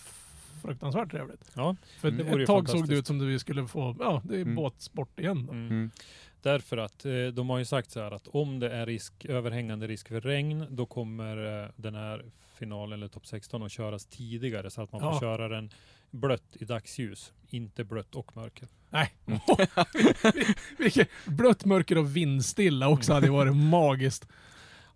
[0.62, 1.52] fruktansvärt trevligt.
[1.54, 4.36] Ja, För ju ett tag såg det ut som att vi skulle få, ja, det
[4.36, 4.56] är Mm.
[4.56, 5.52] båtsport igen då.
[5.54, 5.92] mm.
[6.42, 9.88] Därför att eh, de har ju sagt så här att om det är risk, överhängande
[9.88, 14.70] risk för regn, då kommer eh, den här finalen eller topp 16 att köras tidigare
[14.70, 15.20] så att man får Ja.
[15.20, 15.70] köra den
[16.12, 18.68] blött i dagsljus, inte blött och mörker.
[18.90, 19.14] Nej.
[19.26, 19.40] Mm.
[20.78, 24.28] Vilket blött mörker och vindstilla också hade ju varit magiskt.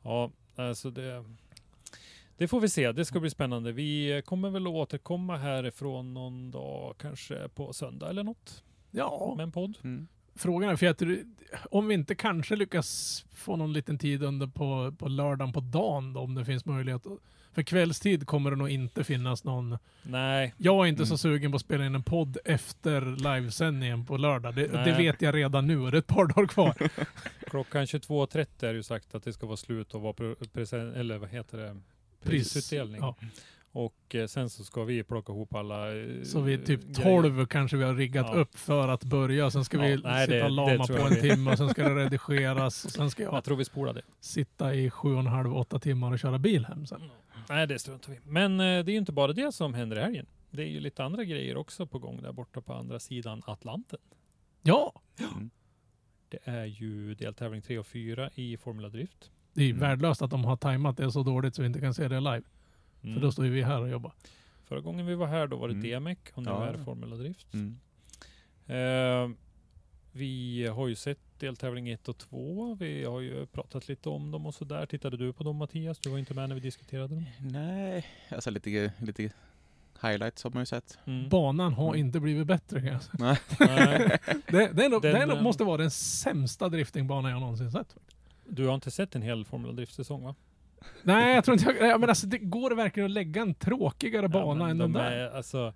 [0.04, 1.26] Ja, alltså det,
[2.38, 2.92] det får vi se.
[2.92, 3.72] Det ska bli spännande.
[3.72, 9.44] Vi kommer väl att återkomma härifrån någon dag, kanske på söndag eller något, Ja, med
[9.44, 9.78] en podd.
[9.84, 10.08] Mm.
[10.36, 11.20] Frågan är, för jag tror,
[11.72, 16.14] om vi inte kanske lyckas få någon liten tid under på, på lördagen på dagen
[16.14, 17.02] då, om det finns möjlighet.
[17.54, 19.78] För kvällstid kommer det nog inte finnas någon.
[20.04, 21.18] Nej, Jag är inte så Mm.
[21.18, 23.02] sugen på att spela in en podd efter
[23.36, 24.56] livesändningen på lördag.
[24.56, 26.76] Det, det vet jag redan nu och det är ett par dagar kvar.
[27.50, 31.18] klockan 22.30 är ju sagt att det ska vara slut och vara pre- present, eller
[31.18, 31.70] vad heter det?
[31.72, 33.02] Pris- Prisutdelning.
[33.02, 33.16] ja.
[33.74, 37.22] Och eh, sen så ska vi plocka ihop alla eh, Så vid typ grejer.
[37.22, 38.36] 12 kanske vi har riggat Ja.
[38.40, 39.52] upp för att börja.
[39.52, 41.70] Sen ska Ja, vi nej, sitta det- lama det på en vi- timme och sen
[41.70, 42.86] ska det redigeras.
[42.86, 44.02] Och sen ska jag Jag tror vi spolar det.
[44.20, 47.02] sitta i sju och en halv, åtta timmar och köra bil hem sen.
[47.50, 48.20] Nej, det struntar vi.
[48.24, 50.26] Men eh, det är ju inte bara det som händer i helgen.
[50.52, 54.00] Det är ju lite andra grejer också på gång där borta på andra sidan Atlanten.
[54.62, 55.50] Ja, Mm.
[56.30, 59.32] Det är ju deltävling 3 och 4 i Formula Drift.
[59.54, 59.80] det är Mm.
[59.80, 62.42] värdelöst att de har tajmat det så dåligt så vi inte kan se det live.
[63.04, 63.14] Mm.
[63.16, 64.12] För då står ju vi här och jobbar.
[64.66, 66.04] Förra gången vi var här då var det Mm.
[66.04, 66.66] DMEC och nu Ja.
[66.68, 67.48] är det Formula Drift.
[67.54, 67.80] Mm.
[68.68, 69.36] Eh,
[70.12, 72.76] vi har ju sett deltävling 1 och 2.
[72.80, 74.86] Vi har ju pratat lite om dem och sådär.
[74.86, 76.00] Tittade du på dem Mattias?
[76.00, 77.26] Du var inte med när vi diskuterade dem.
[77.40, 79.32] Nej, alltså lite, lite
[80.02, 80.98] highlights har man ju sett.
[81.06, 81.30] Mm.
[81.30, 82.00] Banan har Mm.
[82.06, 83.38] inte blivit bättre kan jag säga.
[83.60, 84.20] Nej.
[84.48, 87.40] Det, det, är nog, Den, det är nog, eh, måste vara den sämsta driftingbana jag
[87.42, 87.96] någonsin sett.
[88.46, 90.36] du har inte sett en hel Formula Drift-säsong va?
[91.04, 93.54] Nej, jag tror inte jag, ja, men alltså, det går det verkligen att lägga en
[93.54, 95.12] tråkigare bana men än de den där?
[95.12, 95.74] är, alltså,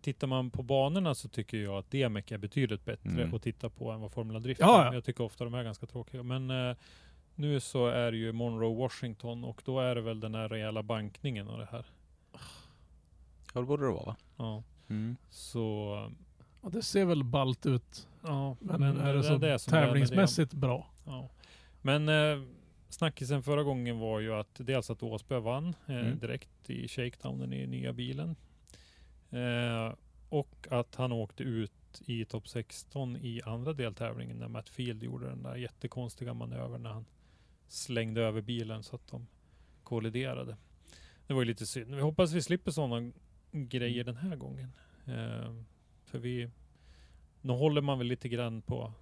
[0.00, 3.34] Tittar man på banorna så tycker jag att DMEC är betydligt bättre Mm.
[3.34, 4.86] att titta på än vad Formula Drift Ja, är.
[4.86, 4.94] ja.
[4.94, 6.22] Jag tycker ofta de är ganska tråkiga.
[6.22, 6.76] Men eh,
[7.34, 10.82] nu så är det ju Monroe, Washington och då är det väl den här rejäla
[10.82, 11.86] bankningen och det här.
[13.54, 14.16] Ja, det borde det vara va?
[14.36, 15.16] Ja, Mm.
[15.30, 15.94] så
[16.62, 18.08] Ja, det ser väl ballt ut.
[18.22, 18.56] ja.
[18.60, 19.86] Men, är det, så det som är med det.
[19.88, 20.86] tävlingsmässigt bra?
[21.06, 21.28] Ja.
[21.82, 22.42] Men eh,
[22.96, 26.18] snackisen förra gången var ju att dels att Åsberg vann eh, Mm.
[26.18, 28.36] direkt i shakedownen i nya bilen.
[29.30, 29.94] Eh,
[30.28, 31.72] och att han åkte ut
[32.06, 36.90] i topp 16 i andra deltävlingen när Matt Field gjorde den där jättekonstiga manövern när
[36.90, 37.04] han
[37.68, 39.26] slängde över bilen så att de
[39.82, 40.56] kolliderade.
[41.26, 41.94] Det var ju lite synd.
[41.94, 43.12] Vi hoppas vi slipper sådana
[43.52, 44.72] grejer den här gången.
[45.06, 45.54] Eh,
[46.04, 46.50] för vi,
[47.40, 48.92] nu håller man väl lite grann på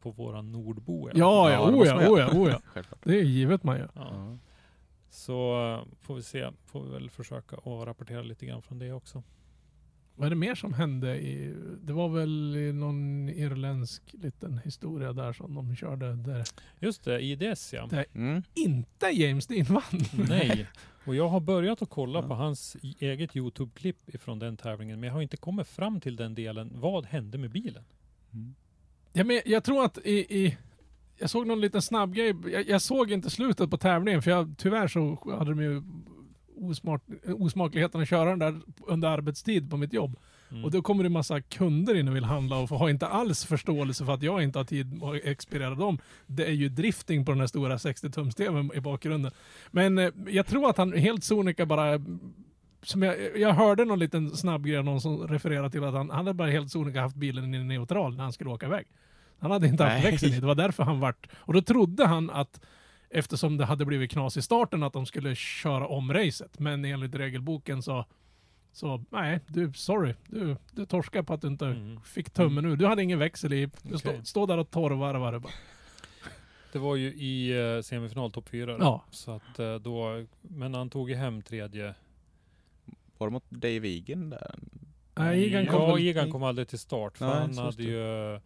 [0.00, 1.08] på våran nordbo.
[1.08, 2.30] Ja, ja, Ja, det oh måste ja, man oh göra.
[2.34, 2.60] ja, oh.
[2.64, 3.00] Självklart.
[3.04, 3.90] Det är givet man gör.
[3.94, 4.36] Ja.
[5.10, 6.50] Så eh, får vi se.
[6.64, 9.22] Får vi väl försöka att rapportera lite grann från det också.
[10.14, 11.18] Vad är det mer som hände?
[11.20, 16.44] I, det var väl någon irländsk liten historia där som de körde där
[16.80, 17.86] Just det, IDS ja.
[17.90, 18.42] Det- Mm.
[18.54, 20.26] inte James Dean vann.
[20.28, 20.66] Nej.
[21.06, 22.28] Och jag har börjat att kolla Ja.
[22.28, 25.00] på hans eget Youtube-klipp ifrån den tävlingen.
[25.00, 26.70] Men jag har inte kommit fram till den delen.
[26.74, 27.84] Vad hände med bilen?
[28.32, 28.54] Mm.
[29.18, 30.56] Ja, men jag tror att i, i
[31.18, 32.34] jag såg någon liten snabb grej.
[32.52, 35.82] Jag, jag såg inte slutet på tävlingen för jag, tyvärr så hade de ju
[36.56, 40.18] osmart, osmakligheten att köra den där under arbetstid på mitt jobb.
[40.50, 40.64] Mm.
[40.64, 44.04] Och då kommer det massa kunder in och vill handla och har inte alls förståelse
[44.04, 45.98] för att jag inte har tid att expediera dem.
[46.26, 49.32] Det är ju drifting på den här stora 60-tums-tvn i bakgrunden.
[49.70, 52.00] Men eh, jag tror att han helt sonika bara
[52.82, 56.26] som jag, jag hörde någon liten snabb grej, någon som refererade till att han, han
[56.26, 58.86] hade bara helt sonika haft bilen i neutral när han skulle åka iväg.
[59.38, 61.28] Han hade inte haft växeln i, det var därför han vart...
[61.36, 62.60] Och då trodde han att
[63.10, 66.58] eftersom det hade blivit knas i starten att de skulle köra om racet.
[66.58, 68.04] Men enligt regelboken så,
[68.72, 70.14] så nej, du, sorry.
[70.26, 72.00] Du, du torskar på att du inte Mm.
[72.00, 72.76] fick tummen ur.
[72.76, 73.70] Du hade ingen växel i.
[73.82, 74.20] Du stå, Okej.
[74.24, 75.52] stå där och torrvarvar bara.
[76.72, 78.76] Det var ju i uh, semifinal topp 4.
[78.80, 79.04] Ja.
[79.10, 81.94] Så att eh, då, men han tog ju hem tredje.
[83.18, 84.54] Var det mot Dave Egan där?
[85.14, 87.18] Nej, Egan kom ja, Egan kom aldrig till start.
[87.18, 88.40] För Nej, han hade stod- ju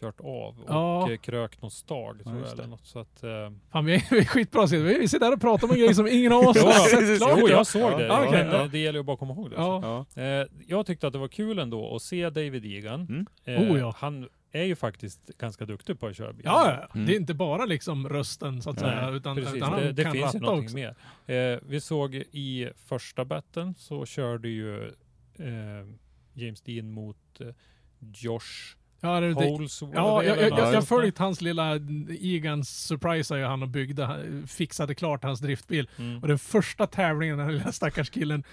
[0.00, 1.08] kört av och Ja.
[1.22, 2.56] krökt någon stag tror just jag.
[2.56, 2.62] det.
[2.62, 3.30] Eller något, så att, eh,
[3.72, 5.94] Fan, vi är, vi är skitbra så vi sitter där och pratar om en grej
[5.94, 6.86] som ingen av oss har ja.
[6.90, 7.38] sett klart.
[7.40, 7.56] jo, ja.
[7.56, 8.06] jag såg det.
[8.06, 8.62] Ja, ja.
[8.62, 9.56] eh, Det gäller ju bara att komma ihåg det.
[9.56, 10.04] Ja.
[10.14, 10.22] Ja.
[10.22, 13.00] Eh, jag tyckte att det var kul ändå att se David Egan.
[13.00, 13.26] Mm.
[13.44, 13.94] Eh, Oh, ja.
[13.98, 16.42] Han är ju faktiskt ganska duktig på att köra bil.
[16.44, 16.88] Ja, ja.
[16.94, 17.06] Mm.
[17.06, 19.92] det är inte bara liksom rösten så att Nej, säga, utan, Precis, utan han det,
[19.92, 20.94] det kan finns ju ratta någonting också.
[21.26, 21.52] mer.
[21.54, 24.84] Eh, vi såg i första batten så körde ju
[25.38, 25.86] eh,
[26.34, 27.46] James Dean mot eh,
[28.14, 29.94] Josh Ja, det, det, Holsworth.
[29.96, 31.80] ja, jag, jag, Ja, jag, jag följt hans lilla
[32.20, 35.88] Egans surprisade ju han och byggde, fixade klart hans driftbil.
[35.98, 36.22] Mm.
[36.22, 38.44] Och den första tävlingen, den lilla stackars killen,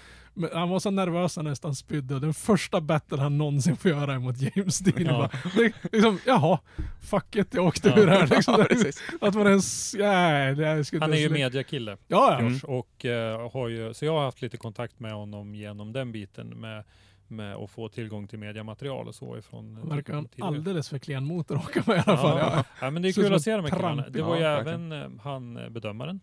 [0.52, 2.14] han var så nervös han nästan spydde.
[2.14, 5.06] Och Den första battle han någonsin får göra mot James Dean.
[5.06, 5.12] Ja.
[5.12, 5.60] Bara,
[5.92, 6.58] liksom, jaha,
[7.02, 7.98] fuck it, jag åkte Ja.
[8.02, 8.26] ur här.
[8.36, 9.02] Liksom, Ja, precis.
[9.20, 11.96] att man ens, nej, det här skulle Han är ju mediakille.
[12.08, 12.38] Ja, ja.
[12.38, 12.58] Mm.
[12.64, 16.48] Och eh, har ju, så jag har haft lite kontakt med honom genom den biten
[16.48, 16.84] med,
[17.28, 20.98] med att få tillgång till mediamaterial och så ifrån Han verkar ha en alldeles för
[20.98, 22.38] klen motor att åka med i alla fall.
[22.38, 22.64] Ja, Ja.
[22.80, 24.08] ja, men det är ut kul att se de här killarna.
[24.08, 26.20] Det var ju Ja, även eh, han eh, bedömaren.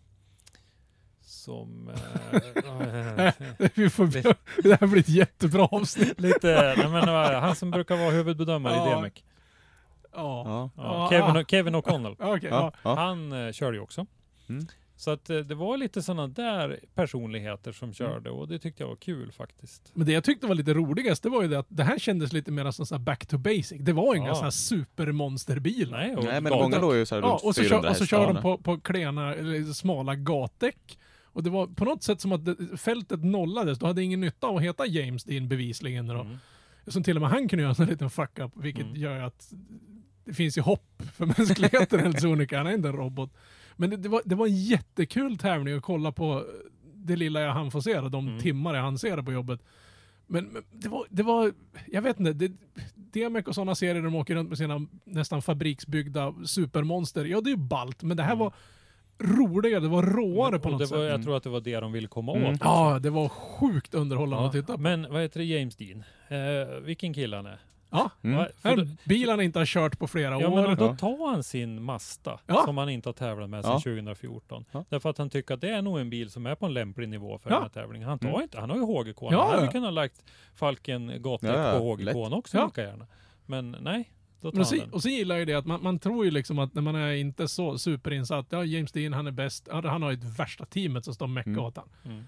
[1.20, 1.88] Som...
[1.88, 3.32] Eh, eh,
[3.74, 4.06] Vi får,
[4.62, 6.20] det här blir ett jättebra avsnitt.
[6.20, 8.92] lite, nej, men, eh, han som brukar vara huvudbedömare Ja.
[8.92, 9.12] i DMEC.
[10.14, 10.70] Ja.
[10.76, 11.08] Ja.
[11.10, 11.44] Kevin.
[11.44, 12.16] Kevin O'Connell.
[12.50, 12.72] Ja.
[12.82, 14.06] Han eh, körde ju också.
[14.48, 14.66] Mm.
[15.02, 18.88] Så att eh, det var lite sådana där personligheter som körde och det tyckte jag
[18.88, 19.90] var kul faktiskt.
[19.94, 22.32] Men det jag tyckte var lite roligast, det var ju det att det här kändes
[22.32, 23.72] lite mer som så här back to basic.
[23.80, 24.34] Det var inga Ja.
[24.34, 25.98] så här supermonsterbilar.
[25.98, 27.90] Nej, och Nej, men många låg ju så här Ja, runt och så, 400 kör,
[27.90, 30.98] och så kör de på, på klena, eller smala gatdäck.
[31.24, 32.40] Och det var på något sätt som att
[32.80, 33.78] fältet nollades.
[33.78, 36.06] Du hade ingen nytta av att heta James Dean bevisligen.
[36.06, 36.14] Då.
[36.20, 36.36] Mm.
[36.86, 38.96] Som till och med han kunde göra en liten fuck-up, vilket Mm.
[38.96, 39.52] gör att
[40.24, 42.58] det finns ju hopp för mänskligheten helt sonika.
[42.58, 43.30] Han är inte en robot.
[43.82, 46.44] Men det, det, var, det var en jättekul tävling att kolla på
[46.94, 48.40] det lilla jag hann få se, då, de Mm.
[48.40, 49.60] timmar jag hann se det på jobbet.
[50.26, 51.52] Men, men det, var, det var,
[51.90, 52.52] jag vet inte, det,
[52.94, 57.24] DMEC och sådana serier de åker runt med sina nästan fabriksbyggda supermonster.
[57.24, 58.38] Ja, det är ju ballt, men det här Mm.
[58.38, 58.52] var
[59.18, 60.98] roligare, det var råare på och något det sätt.
[60.98, 62.54] var, Jag tror att det var det de ville komma Mm.
[62.54, 62.60] åt.
[62.64, 64.80] Ja, det var sjukt underhållande att titta på.
[64.80, 66.04] Men vad heter det, James Dean?
[66.28, 67.58] Eh, vilken kille han är?
[67.92, 68.46] Ja, Mm.
[68.56, 70.68] För då- bil han inte har kört på flera Ja, år.
[70.68, 72.62] men då tar han sin Mazda Ja.
[72.66, 73.80] som han inte har tävlat med sedan Ja.
[73.80, 74.64] 2014.
[74.72, 74.84] Ja.
[74.88, 77.08] Därför att han tycker att det är nog en bil som är på en lämplig
[77.08, 77.54] nivå för Ja.
[77.54, 78.08] den här tävlingen.
[78.08, 78.42] Han tar Mm.
[78.42, 79.22] inte, han har ju HGK.
[79.32, 80.24] Ja, han hade kunnat ha lagt
[80.54, 81.38] Falken ja,
[81.78, 82.64] på HGK också Ja.
[82.66, 83.06] lika gärna.
[83.46, 84.10] Men nej,
[84.42, 84.90] Men så, den.
[84.92, 86.94] och så gillar jag ju det att man, man tror ju liksom att när man
[86.94, 90.64] är inte så superinsatt, ja James Dean han är bäst, han har ju det värsta
[90.64, 91.64] teamet som står och meckar Mm.
[91.64, 91.88] åt han.
[92.04, 92.24] Mm.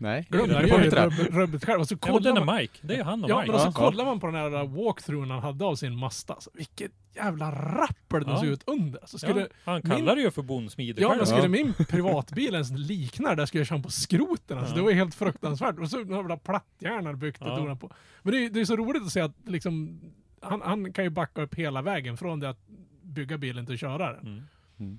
[0.00, 1.06] Nej, Glöm det det, ju det.
[1.30, 1.80] rubbet- själv.
[1.80, 2.78] Och så kollar man, är Mike.
[2.82, 3.46] Det är ju han och ja, Mike.
[3.52, 3.86] men och så Ja.
[3.90, 6.34] kollar man på den här walkthroughen han hade av sin Mazda.
[6.34, 8.40] Alltså, vilket jävla rappel den Ja.
[8.40, 9.00] ser ut under.
[9.06, 11.48] Så skulle, ja, han min- kallar det ju för bondsmide Ja, men skulle Ja.
[11.48, 14.58] min privatbil ens likna det där skulle jag köra på skroten.
[14.58, 14.76] Alltså, Ja.
[14.76, 15.78] Det var ju helt fruktansvärt.
[15.78, 17.56] Och så några platthjärnor byggt och Ja.
[17.56, 17.90] donat på.
[18.22, 20.00] Men det är, det är så roligt att se att liksom,
[20.42, 22.60] han, han kan ju backa upp hela vägen från det att
[23.02, 24.26] bygga bilen till att köra den.
[24.26, 24.42] Mm.
[24.78, 24.98] Mm.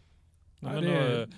[0.59, 1.29] Nej, det är-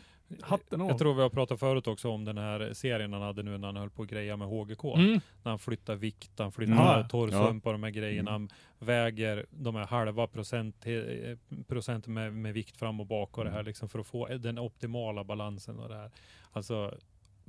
[0.42, 0.88] Hatten av.
[0.90, 3.68] jag tror vi har pratat förut också om den här serien han hade nu när
[3.68, 4.84] han höll på att greja med HGK.
[4.98, 5.12] Mm.
[5.44, 6.88] När han flyttar vikt, han flyttar Mm.
[6.96, 7.08] mm.
[7.08, 8.32] torrsump och de här grejerna.
[8.32, 11.38] Han väger de här halva procent, eh,
[11.68, 13.58] procent med, med vikt fram och bak och det Mm.
[13.58, 16.12] här liksom för att få den optimala balansen och det här.
[16.52, 16.94] Alltså,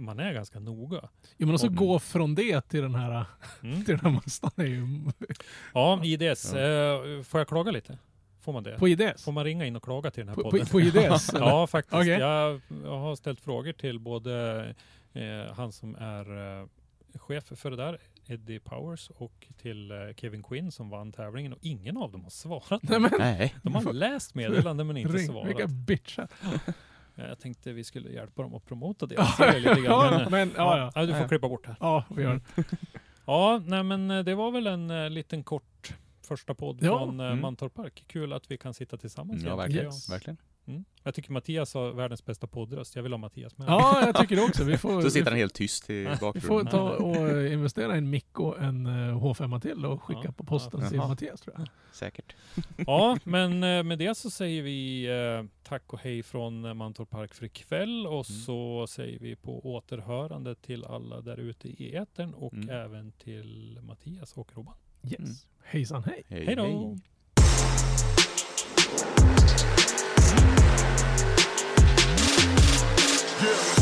[0.03, 1.09] man är ganska noga.
[1.37, 1.77] Jo men också Mm.
[1.77, 3.25] gå från det till den här,
[3.63, 3.77] Mm.
[3.85, 4.87] till den här Mazdan är ju
[5.75, 6.55] Ja, IDS.
[6.55, 7.99] Eh, får jag klaga lite?
[8.41, 8.79] Får man det?
[8.79, 9.25] på IDS.
[9.25, 10.67] Får man ringa in och klaga till den här På, på, podden?
[10.67, 11.29] på IDS?
[11.35, 11.47] eller?
[11.47, 11.95] Ja, faktiskt.
[11.95, 12.09] Okej.
[12.09, 14.65] Jag, jag har ställt frågor till både
[15.13, 16.67] eh, han som är eh,
[17.19, 21.59] chef för det där, Eddie Powers, och till eh, Kevin Quinn som vann tävlingen och
[21.63, 22.83] ingen av dem har svarat.
[22.83, 23.11] Nej men.
[23.63, 25.49] De har läst meddelanden men inte ring, svarat.
[25.49, 26.29] vilka bitchar.
[27.15, 29.17] Jag tänkte vi skulle hjälpa dem att promota det.
[29.59, 31.01] Lite grann, eh, men ja, ja.
[31.07, 31.29] du får Ja.
[31.29, 31.77] klippa bort här.
[31.81, 32.65] Ja, vi gör det.
[33.27, 36.99] Ja, nej men eh, det var väl en eh, liten kort första podd Ja.
[36.99, 37.41] från eh, Mm.
[37.41, 38.05] Mantorp Park.
[38.07, 39.85] Kul att vi kan sitta tillsammans Ja, igen, verkligen.
[39.87, 40.11] Yes.
[40.11, 40.37] verkligen.
[40.67, 40.85] Mm.
[41.03, 42.97] Jag tycker Mattias har världens bästa poddröst.
[42.97, 43.69] Jag vill ha Mattias med.
[43.69, 44.65] Ja, jag tycker det också.
[44.65, 46.67] Vi får, Så sitter han helt tyst i vi får bakgrunden.
[46.67, 50.33] ta och investera i en mick och en eh, H5 till och skicka Ja.
[50.33, 50.89] på posten Ja.
[50.89, 51.09] till Jaha.
[51.09, 51.69] Mattias tror jag.
[51.93, 52.37] Säkert.
[52.87, 57.11] Ja, men eh, med det så säger vi eh, tack och hej från eh, Mantorp
[57.11, 58.41] Park för ikväll och Mm.
[58.41, 62.69] så säger vi på återhörande till alla där ute i etern och Mm.
[62.71, 64.75] även till Mattias och Robban.
[65.05, 65.19] Yes.
[65.19, 65.33] Mm.
[65.65, 66.23] Hejsan hej.
[66.29, 66.63] Hej, Hej då!
[66.63, 66.99] hej.
[73.43, 73.82] Yeah.